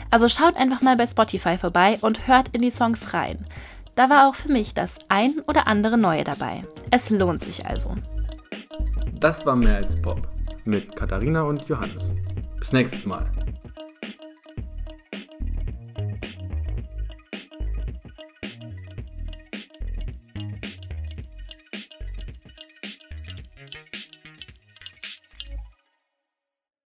Also 0.09 0.27
schaut 0.27 0.57
einfach 0.57 0.81
mal 0.81 0.95
bei 0.95 1.05
Spotify 1.05 1.57
vorbei 1.57 1.97
und 2.01 2.27
hört 2.27 2.49
in 2.49 2.61
die 2.61 2.71
Songs 2.71 3.13
rein. 3.13 3.45
Da 3.95 4.09
war 4.09 4.29
auch 4.29 4.35
für 4.35 4.51
mich 4.51 4.73
das 4.73 4.95
ein 5.09 5.41
oder 5.47 5.67
andere 5.67 5.97
Neue 5.97 6.23
dabei. 6.23 6.63
Es 6.89 7.09
lohnt 7.09 7.43
sich 7.43 7.65
also. 7.65 7.95
Das 9.19 9.45
war 9.45 9.55
mehr 9.55 9.77
als 9.77 10.01
Pop 10.01 10.27
mit 10.65 10.95
Katharina 10.95 11.41
und 11.41 11.67
Johannes. 11.67 12.13
Bis 12.57 12.71
nächstes 12.71 13.05
Mal. 13.05 13.29